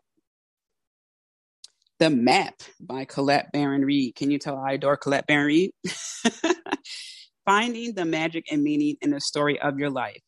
The 1.99 2.09
Map 2.09 2.55
by 2.79 3.05
Colette 3.05 3.51
Baron 3.51 3.83
Reid. 3.83 4.15
Can 4.15 4.31
you 4.31 4.39
tell 4.39 4.57
I 4.57 4.73
adore 4.73 4.95
Colette 4.95 5.27
Baron 5.27 5.47
Reid? 5.47 5.71
Finding 7.45 7.93
the 7.93 8.05
magic 8.05 8.45
and 8.51 8.63
meaning 8.63 8.95
in 9.01 9.09
the 9.09 9.19
story 9.19 9.59
of 9.59 9.79
your 9.79 9.89
life. 9.89 10.21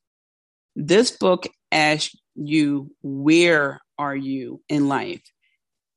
This 0.76 1.12
book 1.12 1.47
asks 1.71 2.15
you, 2.36 2.91
where 3.02 3.80
are 3.97 4.15
you 4.15 4.62
in 4.67 4.88
life? 4.88 5.21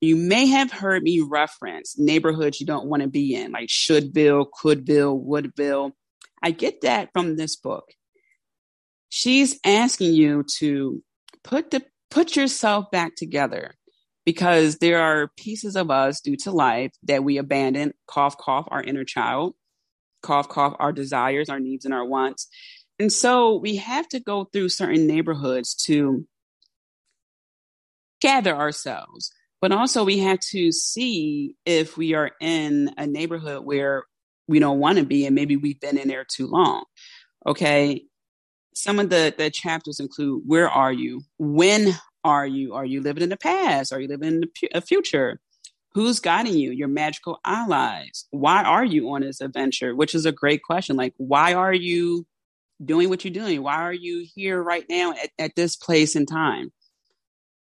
You 0.01 0.17
may 0.17 0.47
have 0.47 0.71
heard 0.71 1.03
me 1.03 1.21
reference 1.21 1.99
neighborhoods 1.99 2.61
you 2.61 2.67
don't 2.67 2.87
want 2.87 3.03
to 3.03 3.09
be 3.09 3.35
in, 3.35 3.53
like 3.53 3.69
Shouldville, 3.69 4.47
Couldsville, 4.51 5.19
Woodville. 5.19 5.93
I 6.43 6.51
get 6.51 6.83
that 6.83 7.11
from 7.13 7.37
this 7.37 7.57
book. 7.57 7.87
She's 9.09 9.59
asking 9.65 10.15
you 10.15 10.45
to 10.59 11.03
put 11.43 11.71
the 11.71 11.85
put 12.11 12.37
yourself 12.37 12.91
back 12.91 13.17
together 13.17 13.75
because 14.25 14.79
there 14.79 15.01
are 15.01 15.31
pieces 15.37 15.77
of 15.77 15.91
us 15.91 16.21
due 16.21 16.37
to 16.39 16.51
life 16.51 16.93
that 17.03 17.25
we 17.25 17.39
abandon, 17.39 17.93
cough, 18.07 18.37
cough, 18.39 18.67
our 18.71 18.83
inner 18.83 19.05
child, 19.05 19.55
cough, 20.23 20.49
cough, 20.49 20.75
our 20.79 20.93
desires, 20.93 21.49
our 21.49 21.61
needs, 21.61 21.85
and 21.85 21.95
our 21.95 22.05
wants. 22.05 22.49
And 22.99 23.13
so 23.13 23.57
we 23.57 23.77
have 23.77 24.09
to 24.09 24.21
go 24.21 24.45
through 24.45 24.69
certain 24.71 25.07
neighborhoods 25.07 25.75
to 25.87 26.27
gather 28.21 28.55
ourselves. 28.55 29.31
But 29.65 29.73
also, 29.73 30.05
we 30.05 30.19
have 30.19 30.41
to 30.51 30.73
see 30.73 31.57
if 31.65 31.97
we 31.97 32.13
are 32.13 32.33
in 32.39 32.91
a 32.99 33.07
neighborhood 33.07 33.65
where 33.65 34.05
we 34.47 34.59
don't 34.59 34.79
want 34.79 34.99
to 34.99 35.07
be, 35.07 35.25
and 35.25 35.35
maybe 35.35 35.57
we've 35.57 35.81
been 35.81 35.97
in 35.97 36.07
there 36.07 36.27
too 36.27 36.47
long. 36.47 36.85
Okay. 37.47 38.03
Some 38.75 38.99
of 38.99 39.09
the, 39.09 39.35
the 39.39 39.49
chapters 39.49 40.01
include 40.01 40.43
where 40.45 40.69
are 40.69 40.93
you? 40.93 41.23
When 41.39 41.95
are 42.25 42.47
you? 42.47 42.75
Are 42.75 42.85
you 42.85 43.01
living 43.01 43.23
in 43.23 43.31
the 43.31 43.39
past? 43.39 43.91
Are 43.91 43.99
you 43.99 44.07
living 44.07 44.29
in 44.29 44.45
the 44.71 44.83
future? 44.83 45.41
Who's 45.95 46.21
guiding 46.21 46.59
you? 46.59 46.71
Your 46.71 46.89
magical 46.89 47.41
allies. 47.43 48.27
Why 48.33 48.65
are 48.65 48.85
you 48.85 49.09
on 49.15 49.23
this 49.23 49.41
adventure? 49.41 49.97
Which 49.97 50.15
is 50.15 50.27
a 50.27 50.31
great 50.33 50.63
question. 50.63 50.97
Like, 50.97 51.15
why 51.17 51.55
are 51.55 51.73
you 51.73 52.27
doing 52.85 53.09
what 53.09 53.25
you're 53.25 53.33
doing? 53.33 53.63
Why 53.63 53.77
are 53.77 53.95
you 53.95 54.27
here 54.35 54.63
right 54.63 54.85
now 54.91 55.13
at, 55.13 55.31
at 55.39 55.57
this 55.57 55.75
place 55.75 56.17
and 56.17 56.29
time? 56.29 56.71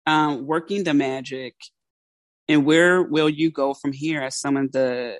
Um, 0.05 0.47
working 0.47 0.85
the 0.85 0.93
magic, 0.93 1.55
and 2.49 2.65
where 2.65 3.03
will 3.03 3.29
you 3.29 3.51
go 3.51 3.75
from 3.75 3.93
here? 3.93 4.23
As 4.23 4.39
some 4.39 4.57
of 4.57 4.73
the 4.73 5.19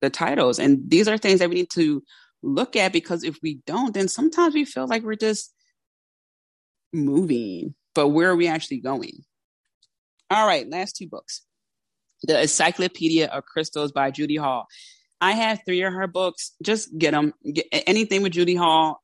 the 0.00 0.10
titles, 0.10 0.58
and 0.58 0.82
these 0.88 1.08
are 1.08 1.18
things 1.18 1.40
that 1.40 1.48
we 1.48 1.56
need 1.56 1.70
to 1.70 2.02
look 2.42 2.76
at 2.76 2.92
because 2.92 3.24
if 3.24 3.38
we 3.42 3.60
don't, 3.66 3.94
then 3.94 4.08
sometimes 4.08 4.54
we 4.54 4.64
feel 4.64 4.86
like 4.86 5.02
we're 5.02 5.14
just 5.14 5.54
moving 6.92 7.74
but 7.94 8.08
where 8.08 8.30
are 8.30 8.36
we 8.36 8.48
actually 8.48 8.78
going? 8.78 9.24
All 10.30 10.46
right, 10.46 10.68
last 10.68 10.96
two 10.96 11.08
books. 11.08 11.42
The 12.22 12.42
Encyclopedia 12.42 13.26
of 13.26 13.44
Crystals 13.44 13.92
by 13.92 14.10
Judy 14.10 14.36
Hall. 14.36 14.66
I 15.20 15.32
have 15.32 15.60
three 15.64 15.82
of 15.82 15.92
her 15.92 16.06
books. 16.06 16.52
Just 16.62 16.96
get 16.98 17.12
them. 17.12 17.32
Get 17.52 17.66
anything 17.70 18.22
with 18.22 18.32
Judy 18.32 18.56
Hall. 18.56 19.00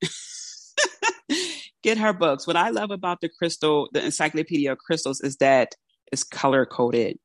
get 1.83 1.99
her 1.99 2.13
books. 2.13 2.47
What 2.47 2.57
I 2.57 2.71
love 2.71 2.91
about 2.91 3.21
the 3.21 3.29
crystal, 3.29 3.89
the 3.93 4.05
Encyclopedia 4.05 4.73
of 4.73 4.79
Crystals, 4.79 5.21
is 5.21 5.37
that 5.37 5.75
it's 6.11 6.25
color 6.25 6.67
coded. 6.67 7.19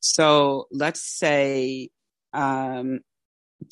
So 0.00 0.66
let's 0.70 1.02
say 1.02 1.90
um, 2.32 3.00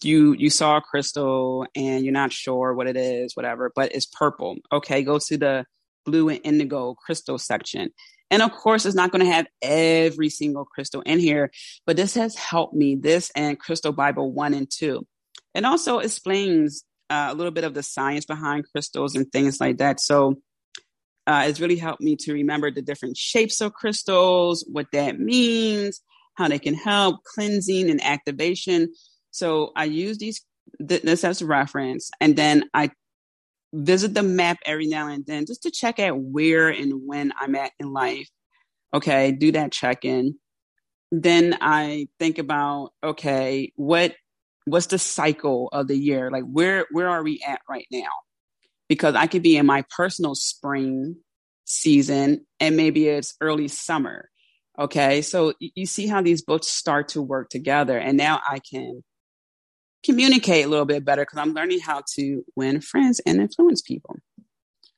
you 0.03 0.35
you 0.35 0.51
saw 0.51 0.77
a 0.77 0.83
crystal 0.83 1.67
and 1.75 2.05
you're 2.05 2.13
not 2.13 2.33
sure 2.33 2.75
what 2.75 2.87
it 2.87 2.97
is, 2.97 3.35
whatever, 3.35 3.73
but 3.75 3.95
it's 3.95 4.07
purple. 4.07 4.57
Okay, 4.73 5.03
go 5.03 5.19
to 5.19 5.37
the 5.37 5.65
blue 6.05 6.29
and 6.29 6.41
indigo 6.45 6.95
crystal 6.95 7.39
section. 7.39 7.91
And 8.31 8.43
of 8.43 8.53
course, 8.53 8.85
it's 8.85 8.95
not 8.95 9.11
going 9.11 9.25
to 9.25 9.33
have 9.33 9.47
every 9.63 10.29
single 10.29 10.67
crystal 10.67 11.01
in 11.03 11.19
here, 11.19 11.51
but 11.87 11.97
this 11.97 12.15
has 12.15 12.37
helped 12.37 12.75
me, 12.75 12.95
this 12.95 13.31
and 13.35 13.59
Crystal 13.59 13.93
Bible 13.93 14.33
1 14.33 14.53
and 14.53 14.71
2. 14.71 15.07
It 15.55 15.65
also 15.65 16.01
explains 16.01 16.85
uh, 17.09 17.29
a 17.31 17.35
little 17.35 17.53
bit 17.53 17.65
of 17.65 17.73
the 17.73 17.83
science 17.83 18.27
behind 18.27 18.67
crystals 18.71 19.15
and 19.15 19.31
things 19.33 19.61
like 19.61 19.79
that. 19.79 19.99
So 20.01 20.43
uh, 21.27 21.45
it's 21.47 21.61
really 21.61 21.77
helped 21.77 22.03
me 22.03 22.17
to 22.17 22.35
remember 22.35 22.71
the 22.71 22.83
different 22.83 23.17
shapes 23.17 23.61
of 23.63 23.73
crystals, 23.73 24.67
what 24.71 24.87
that 24.93 25.19
means, 25.19 26.01
how 26.39 26.49
they 26.49 26.59
can 26.59 26.75
help 26.75 27.25
cleansing 27.25 27.91
and 27.91 28.03
activation. 28.03 28.95
So 29.33 29.73
I 29.75 29.85
use 29.85 30.19
these 30.19 30.41
th- 30.89 31.03
this 31.03 31.25
as 31.25 31.43
a 31.43 31.47
reference, 31.47 32.11
and 32.21 32.37
then 32.37 32.65
I 32.73 32.91
visit 33.75 34.15
the 34.15 34.23
map 34.23 34.59
every 34.65 34.87
now 34.87 35.09
and 35.09 35.27
then 35.27 35.45
just 35.45 35.65
to 35.65 35.71
check 35.71 35.99
at 35.99 36.17
where 36.17 36.69
and 36.69 37.07
when 37.07 37.33
I'm 37.39 37.55
at 37.57 37.73
in 37.79 37.93
life. 37.93 38.29
Okay, 38.95 39.33
do 39.33 39.53
that 39.53 39.73
check 39.73 40.05
in. 40.05 40.37
Then 41.11 41.59
I 41.61 42.09
think 42.19 42.39
about 42.39 42.93
okay, 43.03 43.73
what 43.75 44.15
what's 44.65 44.87
the 44.87 44.99
cycle 44.99 45.69
of 45.73 45.89
the 45.89 45.97
year? 45.97 46.31
Like 46.31 46.45
where 46.45 46.87
where 46.93 47.09
are 47.09 47.25
we 47.25 47.43
at 47.47 47.61
right 47.69 47.87
now? 47.91 48.09
Because 48.89 49.17
I 49.17 49.27
could 49.27 49.43
be 49.43 49.57
in 49.57 49.67
my 49.67 49.85
personal 49.95 50.35
spring 50.37 51.17
season 51.65 52.47
and 52.61 52.77
maybe 52.77 53.09
it's 53.09 53.35
early 53.41 53.69
summer. 53.69 54.31
Okay, 54.79 55.23
so 55.23 55.55
you 55.59 55.87
see 55.87 56.07
how 56.07 56.23
these 56.23 56.43
books 56.43 56.69
start 56.69 57.09
to 57.09 57.23
work 57.23 57.49
together, 57.49 57.99
and 57.99 58.17
now 58.17 58.41
I 58.49 58.61
can 58.61 59.03
communicate 60.05 60.65
a 60.65 60.69
little 60.69 60.85
bit 60.85 61.05
better 61.05 61.23
because 61.23 61.39
I'm 61.39 61.53
learning 61.53 61.81
how 61.81 62.03
to 62.15 62.45
win 62.55 62.81
friends 62.81 63.21
and 63.27 63.41
influence 63.41 63.83
people. 63.83 64.17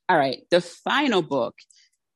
All 0.09 0.19
right, 0.19 0.43
the 0.51 0.61
final 0.61 1.23
book, 1.23 1.55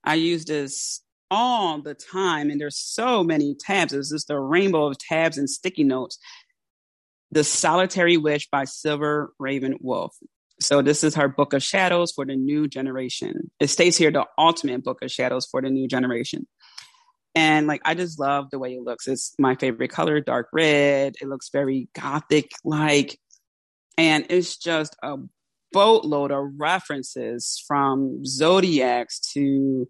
I 0.04 0.16
use 0.16 0.44
this 0.44 1.00
all 1.30 1.80
the 1.80 1.94
time, 1.94 2.50
and 2.50 2.60
there's 2.60 2.76
so 2.76 3.24
many 3.24 3.56
tabs. 3.58 3.94
It's 3.94 4.10
just 4.10 4.30
a 4.30 4.38
rainbow 4.38 4.88
of 4.88 4.98
tabs 4.98 5.38
and 5.38 5.48
sticky 5.48 5.84
notes. 5.84 6.18
The 7.30 7.44
Solitary 7.44 8.18
Witch 8.18 8.48
by 8.50 8.64
Silver 8.64 9.32
Raven 9.38 9.78
Wolf. 9.80 10.14
So 10.60 10.82
this 10.82 11.02
is 11.02 11.14
her 11.16 11.28
book 11.28 11.52
of 11.52 11.62
shadows 11.62 12.12
for 12.12 12.24
the 12.24 12.36
new 12.36 12.68
generation. 12.68 13.50
It 13.58 13.68
states 13.68 13.96
here 13.96 14.10
the 14.10 14.26
ultimate 14.38 14.84
book 14.84 14.98
of 15.02 15.10
shadows 15.10 15.46
for 15.46 15.62
the 15.62 15.70
new 15.70 15.88
generation. 15.88 16.46
And 17.34 17.66
like, 17.66 17.80
I 17.84 17.94
just 17.94 18.20
love 18.20 18.50
the 18.50 18.58
way 18.58 18.74
it 18.74 18.82
looks. 18.82 19.08
It's 19.08 19.34
my 19.38 19.56
favorite 19.56 19.90
color, 19.90 20.20
dark 20.20 20.48
red. 20.52 21.16
It 21.20 21.28
looks 21.28 21.50
very 21.50 21.88
gothic 21.94 22.52
like. 22.64 23.18
And 23.98 24.26
it's 24.30 24.56
just 24.56 24.96
a 25.02 25.16
boatload 25.72 26.30
of 26.30 26.52
references 26.56 27.62
from 27.66 28.24
zodiacs 28.24 29.18
to 29.32 29.88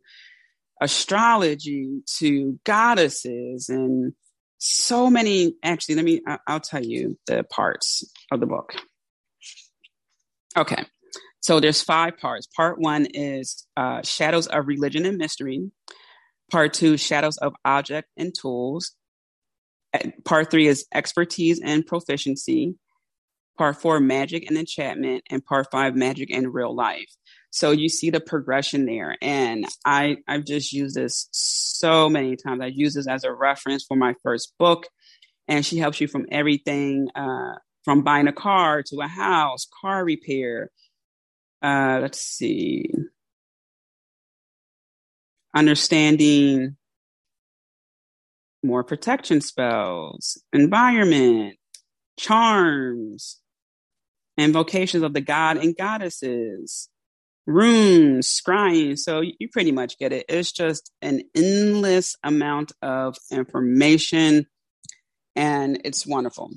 astrology 0.81 2.01
to 2.19 2.59
goddesses 2.65 3.69
and 3.69 4.15
so 4.59 5.11
many. 5.11 5.55
Actually, 5.63 5.97
let 5.97 6.05
me, 6.05 6.23
I'll 6.47 6.61
tell 6.61 6.85
you 6.85 7.19
the 7.27 7.45
parts 7.45 8.11
of 8.33 8.41
the 8.41 8.47
book. 8.47 8.75
Okay. 10.57 10.85
So 11.41 11.61
there's 11.61 11.83
five 11.83 12.17
parts. 12.17 12.49
Part 12.57 12.79
one 12.79 13.07
is 13.13 13.67
uh, 13.77 14.01
Shadows 14.03 14.47
of 14.47 14.67
Religion 14.67 15.05
and 15.05 15.19
Mystery. 15.19 15.71
Part 16.51 16.75
two, 16.75 16.97
shadows 16.97 17.37
of 17.39 17.55
object 17.65 18.09
and 18.17 18.35
tools. 18.35 18.95
Part 20.25 20.51
three 20.51 20.67
is 20.67 20.87
expertise 20.93 21.61
and 21.61 21.87
proficiency. 21.87 22.75
Part 23.57 23.81
four, 23.81 24.01
magic 24.01 24.49
and 24.49 24.59
enchantment. 24.59 25.25
And 25.31 25.45
part 25.45 25.69
five, 25.71 25.95
magic 25.95 26.31
and 26.31 26.53
real 26.53 26.75
life. 26.75 27.09
So 27.51 27.71
you 27.71 27.89
see 27.89 28.11
the 28.11 28.21
progression 28.21 28.85
there. 28.85 29.17
And 29.23 29.65
I, 29.85 30.17
I've 30.27 30.45
just 30.45 30.73
used 30.73 30.97
this 30.97 31.29
so 31.31 32.09
many 32.09 32.37
times. 32.37 32.61
I 32.63 32.67
use 32.67 32.95
this 32.95 33.07
as 33.07 33.25
a 33.25 33.33
reference 33.33 33.85
for 33.85 33.97
my 33.97 34.15
first 34.23 34.53
book. 34.59 34.89
And 35.47 35.65
she 35.65 35.79
helps 35.79 36.01
you 36.01 36.09
from 36.09 36.27
everything 36.33 37.09
uh, 37.15 37.55
from 37.85 38.03
buying 38.03 38.27
a 38.27 38.33
car 38.33 38.83
to 38.83 39.01
a 39.01 39.07
house, 39.07 39.67
car 39.81 40.05
repair. 40.05 40.71
Uh, 41.63 42.01
let's 42.03 42.21
see 42.21 42.91
understanding 45.55 46.77
more 48.63 48.83
protection 48.83 49.41
spells, 49.41 50.43
environment, 50.53 51.57
charms, 52.19 53.41
invocations 54.37 55.03
of 55.03 55.13
the 55.13 55.21
god 55.21 55.59
and 55.59 55.77
goddesses, 55.77 56.89
runes, 57.47 58.29
scrying. 58.29 58.99
So 58.99 59.21
you 59.21 59.49
pretty 59.53 59.71
much 59.73 59.99
get 59.99 60.13
it. 60.13 60.25
It's 60.29 60.51
just 60.51 60.91
an 61.03 61.23
endless 61.35 62.17
amount 62.25 62.73
of 62.83 63.17
information 63.31 64.47
and 65.37 65.81
it's 65.85 66.07
wonderful. 66.07 66.51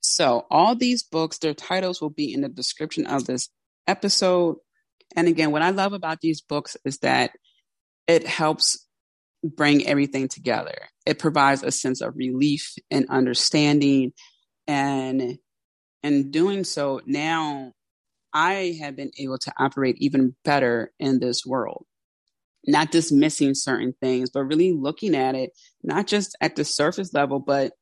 So 0.00 0.46
all 0.50 0.74
these 0.74 1.02
books, 1.02 1.38
their 1.38 1.54
titles 1.54 2.00
will 2.00 2.10
be 2.10 2.32
in 2.32 2.40
the 2.40 2.48
description 2.48 3.06
of 3.06 3.26
this 3.26 3.48
episode. 3.86 4.56
And 5.14 5.28
again, 5.28 5.52
what 5.52 5.62
I 5.62 5.70
love 5.70 5.92
about 5.92 6.20
these 6.20 6.40
books 6.40 6.76
is 6.84 6.98
that 6.98 7.32
it 8.06 8.26
helps 8.26 8.86
bring 9.44 9.86
everything 9.86 10.28
together. 10.28 10.76
It 11.06 11.18
provides 11.18 11.62
a 11.62 11.72
sense 11.72 12.00
of 12.00 12.16
relief 12.16 12.74
and 12.90 13.06
understanding. 13.10 14.12
And 14.68 15.38
in 16.02 16.30
doing 16.30 16.64
so, 16.64 17.00
now 17.06 17.72
I 18.32 18.78
have 18.80 18.96
been 18.96 19.10
able 19.18 19.38
to 19.38 19.52
operate 19.58 19.96
even 19.98 20.34
better 20.44 20.92
in 20.98 21.20
this 21.20 21.44
world. 21.46 21.86
not 22.66 22.90
dismissing 22.92 23.54
certain 23.54 23.94
things, 24.00 24.30
but 24.30 24.44
really 24.44 24.72
looking 24.72 25.14
at 25.14 25.34
it, 25.34 25.50
not 25.82 26.06
just 26.06 26.36
at 26.40 26.56
the 26.56 26.64
surface 26.64 27.12
level, 27.12 27.40
but 27.40 27.72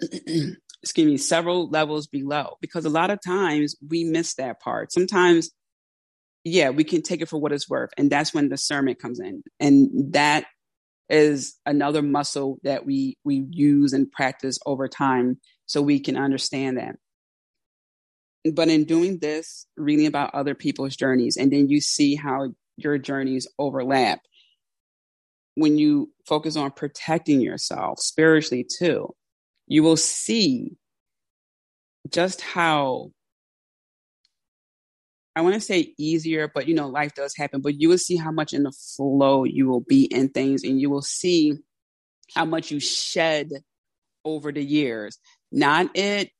excuse 0.00 1.06
me, 1.06 1.16
several 1.16 1.68
levels 1.70 2.06
below. 2.06 2.56
Because 2.60 2.84
a 2.84 2.90
lot 2.90 3.10
of 3.10 3.18
times 3.24 3.74
we 3.88 4.04
miss 4.04 4.34
that 4.34 4.60
part. 4.60 4.92
Sometimes, 4.92 5.50
yeah, 6.44 6.70
we 6.70 6.84
can 6.84 7.02
take 7.02 7.22
it 7.22 7.28
for 7.28 7.38
what 7.38 7.52
it's 7.52 7.68
worth. 7.68 7.90
And 7.96 8.10
that's 8.10 8.34
when 8.34 8.48
discernment 8.48 8.98
comes 8.98 9.18
in. 9.18 9.42
And 9.58 10.12
that 10.12 10.44
is 11.08 11.58
another 11.66 12.02
muscle 12.02 12.58
that 12.62 12.86
we 12.86 13.16
we 13.24 13.46
use 13.50 13.92
and 13.92 14.10
practice 14.10 14.58
over 14.64 14.88
time 14.88 15.38
so 15.66 15.82
we 15.82 16.00
can 16.00 16.16
understand 16.16 16.78
that 16.78 16.96
but 18.54 18.68
in 18.68 18.84
doing 18.84 19.18
this 19.18 19.66
reading 19.76 20.06
about 20.06 20.34
other 20.34 20.54
people's 20.54 20.96
journeys 20.96 21.36
and 21.36 21.52
then 21.52 21.68
you 21.68 21.80
see 21.80 22.14
how 22.14 22.48
your 22.76 22.96
journeys 22.96 23.46
overlap 23.58 24.20
when 25.56 25.76
you 25.76 26.10
focus 26.26 26.56
on 26.56 26.70
protecting 26.70 27.40
yourself 27.40 28.00
spiritually 28.00 28.66
too 28.78 29.14
you 29.66 29.82
will 29.82 29.98
see 29.98 30.72
just 32.10 32.40
how 32.40 33.10
I 35.36 35.40
want 35.40 35.54
to 35.54 35.60
say 35.60 35.94
easier, 35.98 36.50
but 36.52 36.68
you 36.68 36.74
know, 36.74 36.88
life 36.88 37.14
does 37.14 37.34
happen, 37.36 37.60
but 37.60 37.80
you 37.80 37.88
will 37.88 37.98
see 37.98 38.16
how 38.16 38.30
much 38.30 38.52
in 38.52 38.62
the 38.62 38.72
flow 38.72 39.44
you 39.44 39.66
will 39.66 39.80
be 39.80 40.04
in 40.04 40.28
things 40.28 40.62
and 40.62 40.80
you 40.80 40.90
will 40.90 41.02
see 41.02 41.54
how 42.34 42.44
much 42.44 42.70
you 42.70 42.78
shed 42.78 43.50
over 44.24 44.52
the 44.52 44.62
years. 44.62 45.18
Not 45.50 45.90
it 45.96 46.30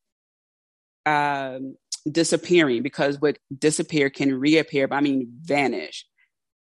um, 1.07 1.77
disappearing 2.11 2.83
because 2.83 3.21
what 3.21 3.39
disappear 3.57 4.11
can 4.11 4.35
reappear, 4.35 4.87
but 4.87 4.97
I 4.97 5.01
mean 5.01 5.33
vanish. 5.43 6.07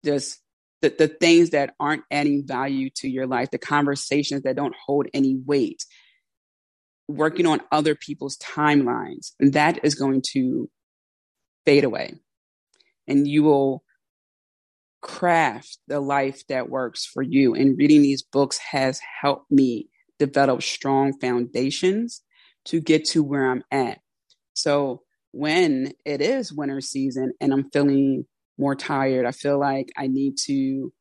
Just 0.03 0.39
the, 0.81 0.93
the 0.97 1.07
things 1.07 1.51
that 1.51 1.73
aren't 1.79 2.03
adding 2.11 2.45
value 2.45 2.89
to 2.97 3.07
your 3.07 3.27
life, 3.27 3.51
the 3.51 3.57
conversations 3.57 4.43
that 4.43 4.55
don't 4.55 4.75
hold 4.85 5.07
any 5.13 5.35
weight, 5.45 5.85
working 7.07 7.45
on 7.45 7.61
other 7.71 7.95
people's 7.95 8.37
timelines, 8.37 9.33
that 9.39 9.83
is 9.83 9.95
going 9.95 10.21
to 10.33 10.69
fade 11.65 11.83
away. 11.83 12.15
And 13.07 13.27
you 13.27 13.43
will 13.43 13.83
craft 15.01 15.77
the 15.87 15.99
life 15.99 16.45
that 16.47 16.69
works 16.69 17.05
for 17.05 17.21
you. 17.21 17.53
And 17.53 17.77
reading 17.77 18.01
these 18.01 18.23
books 18.23 18.57
has 18.57 18.99
helped 19.21 19.51
me 19.51 19.89
develop 20.17 20.63
strong 20.63 21.19
foundations 21.19 22.21
to 22.65 22.79
get 22.79 23.05
to 23.05 23.23
where 23.23 23.51
I'm 23.51 23.63
at. 23.71 23.99
So 24.53 25.03
when 25.31 25.93
it 26.05 26.21
is 26.21 26.53
winter 26.53 26.81
season 26.81 27.33
and 27.39 27.53
I'm 27.53 27.69
feeling 27.69 28.25
more 28.57 28.75
tired, 28.75 29.25
I 29.25 29.31
feel 29.31 29.59
like 29.59 29.91
I 29.97 30.07
need 30.07 30.37
to 30.45 30.91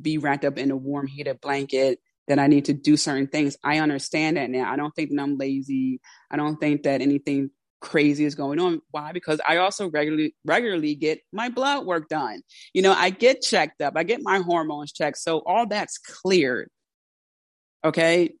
be 0.00 0.18
wrapped 0.18 0.44
up 0.44 0.58
in 0.58 0.70
a 0.70 0.76
warm 0.76 1.06
heated 1.06 1.40
blanket, 1.40 2.00
that 2.28 2.38
I 2.38 2.46
need 2.46 2.66
to 2.66 2.74
do 2.74 2.96
certain 2.96 3.26
things. 3.26 3.56
I 3.64 3.78
understand 3.78 4.36
that 4.36 4.50
now. 4.50 4.70
I 4.70 4.76
don't 4.76 4.94
think 4.94 5.10
that 5.10 5.20
I'm 5.20 5.38
lazy. 5.38 6.00
I 6.30 6.36
don't 6.36 6.58
think 6.58 6.82
that 6.82 7.00
anything 7.00 7.50
crazy 7.80 8.24
is 8.24 8.34
going 8.34 8.58
on. 8.58 8.80
Why? 8.90 9.12
Because 9.12 9.40
I 9.46 9.58
also 9.58 9.90
regularly 9.90 10.34
regularly 10.44 10.94
get 10.94 11.20
my 11.32 11.48
blood 11.48 11.86
work 11.86 12.08
done. 12.08 12.42
You 12.72 12.82
know, 12.82 12.92
I 12.92 13.10
get 13.10 13.42
checked 13.42 13.80
up. 13.80 13.94
I 13.96 14.02
get 14.04 14.20
my 14.22 14.38
hormones 14.38 14.92
checked. 14.92 15.18
So 15.18 15.42
all 15.46 15.66
that's 15.66 15.98
cleared. 15.98 16.68
Okay. 17.84 18.34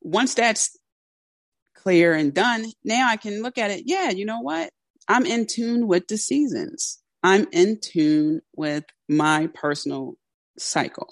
Once 0.00 0.34
that's 0.34 0.76
clear 1.76 2.14
and 2.14 2.34
done, 2.34 2.66
now 2.84 3.08
I 3.08 3.16
can 3.16 3.42
look 3.42 3.58
at 3.58 3.70
it. 3.70 3.84
Yeah, 3.86 4.10
you 4.10 4.24
know 4.24 4.40
what? 4.40 4.70
I'm 5.08 5.26
in 5.26 5.46
tune 5.46 5.86
with 5.86 6.08
the 6.08 6.16
seasons. 6.16 7.00
I'm 7.22 7.46
in 7.52 7.78
tune 7.80 8.40
with 8.56 8.84
my 9.08 9.48
personal 9.54 10.14
cycle. 10.58 11.08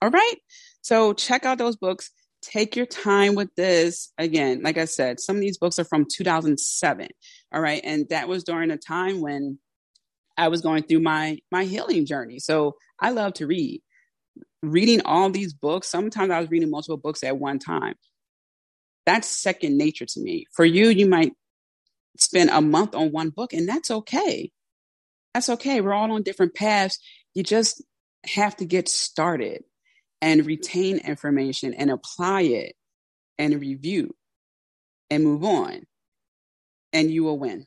All 0.00 0.10
right. 0.10 0.36
So 0.80 1.12
check 1.12 1.44
out 1.44 1.58
those 1.58 1.76
books 1.76 2.10
take 2.50 2.76
your 2.76 2.86
time 2.86 3.34
with 3.34 3.54
this. 3.56 4.12
Again, 4.18 4.62
like 4.62 4.78
I 4.78 4.86
said, 4.86 5.20
some 5.20 5.36
of 5.36 5.42
these 5.42 5.58
books 5.58 5.78
are 5.78 5.84
from 5.84 6.06
2007. 6.10 7.08
All 7.52 7.60
right. 7.60 7.80
And 7.84 8.08
that 8.08 8.28
was 8.28 8.44
during 8.44 8.70
a 8.70 8.76
time 8.76 9.20
when 9.20 9.58
I 10.36 10.48
was 10.48 10.62
going 10.62 10.84
through 10.84 11.00
my 11.00 11.38
my 11.50 11.64
healing 11.64 12.06
journey. 12.06 12.38
So 12.38 12.76
I 13.00 13.10
love 13.10 13.34
to 13.34 13.46
read. 13.46 13.82
Reading 14.62 15.02
all 15.04 15.30
these 15.30 15.52
books, 15.52 15.88
sometimes 15.88 16.30
I 16.30 16.40
was 16.40 16.50
reading 16.50 16.70
multiple 16.70 16.96
books 16.96 17.22
at 17.22 17.38
one 17.38 17.58
time. 17.58 17.94
That's 19.06 19.28
second 19.28 19.78
nature 19.78 20.06
to 20.06 20.20
me. 20.20 20.46
For 20.52 20.64
you, 20.64 20.88
you 20.88 21.08
might 21.08 21.32
spend 22.18 22.50
a 22.50 22.60
month 22.60 22.94
on 22.94 23.12
one 23.12 23.30
book, 23.30 23.52
and 23.52 23.68
that's 23.68 23.90
okay. 23.90 24.50
That's 25.32 25.48
okay. 25.48 25.80
We're 25.80 25.92
all 25.92 26.10
on 26.10 26.22
different 26.22 26.54
paths. 26.54 26.98
You 27.34 27.42
just 27.44 27.82
have 28.24 28.56
to 28.56 28.64
get 28.64 28.88
started 28.88 29.62
and 30.20 30.44
retain 30.46 30.98
information 30.98 31.74
and 31.74 31.90
apply 31.90 32.42
it 32.42 32.74
and 33.38 33.60
review 33.60 34.14
and 35.10 35.24
move 35.24 35.44
on, 35.44 35.82
and 36.92 37.10
you 37.10 37.24
will 37.24 37.38
win. 37.38 37.66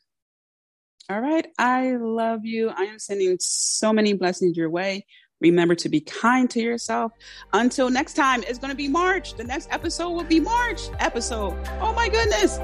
All 1.10 1.20
right. 1.20 1.48
I 1.58 1.96
love 1.98 2.46
you. 2.46 2.70
I 2.70 2.84
am 2.84 3.00
sending 3.00 3.38
so 3.40 3.92
many 3.92 4.14
blessings 4.14 4.56
your 4.56 4.70
way. 4.70 5.06
Remember 5.42 5.76
to 5.76 5.90
be 5.90 6.00
kind 6.00 6.50
to 6.52 6.62
yourself. 6.62 7.12
Until 7.52 7.90
next 7.90 8.14
time, 8.14 8.44
it's 8.48 8.60
going 8.60 8.70
to 8.70 8.78
be 8.78 8.88
March. 8.88 9.34
The 9.34 9.44
next 9.44 9.70
episode 9.72 10.12
will 10.12 10.24
be 10.24 10.40
March 10.40 10.82
episode. 11.00 11.58
Oh 11.82 11.94
my 11.94 12.08
goodness. 12.08 12.60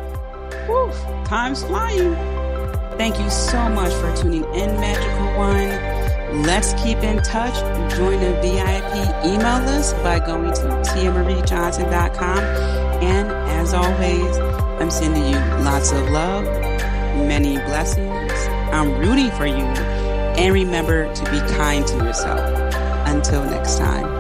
Whew, 0.67 0.91
time's 1.25 1.63
flying. 1.63 2.13
Thank 2.97 3.19
you 3.19 3.29
so 3.29 3.67
much 3.69 3.91
for 3.93 4.15
tuning 4.15 4.43
in, 4.53 4.79
Magical 4.79 5.37
One. 5.37 5.96
Let's 6.31 6.73
keep 6.83 6.97
in 6.99 7.21
touch. 7.23 7.55
Join 7.95 8.19
the 8.19 8.33
VIP 8.41 9.25
email 9.25 9.61
list 9.63 9.95
by 10.03 10.19
going 10.19 10.53
to 10.53 10.61
tiamariejohnson.com. 10.61 12.39
And 13.01 13.31
as 13.31 13.73
always, 13.73 14.37
I'm 14.81 14.91
sending 14.91 15.23
you 15.23 15.39
lots 15.63 15.91
of 15.91 16.09
love, 16.09 16.43
many 17.25 17.55
blessings. 17.55 18.33
I'm 18.71 18.99
rooting 18.99 19.31
for 19.31 19.45
you. 19.45 19.65
And 20.37 20.53
remember 20.53 21.13
to 21.13 21.23
be 21.31 21.39
kind 21.55 21.87
to 21.87 21.95
yourself. 21.95 22.39
Until 23.07 23.45
next 23.45 23.77
time. 23.77 24.16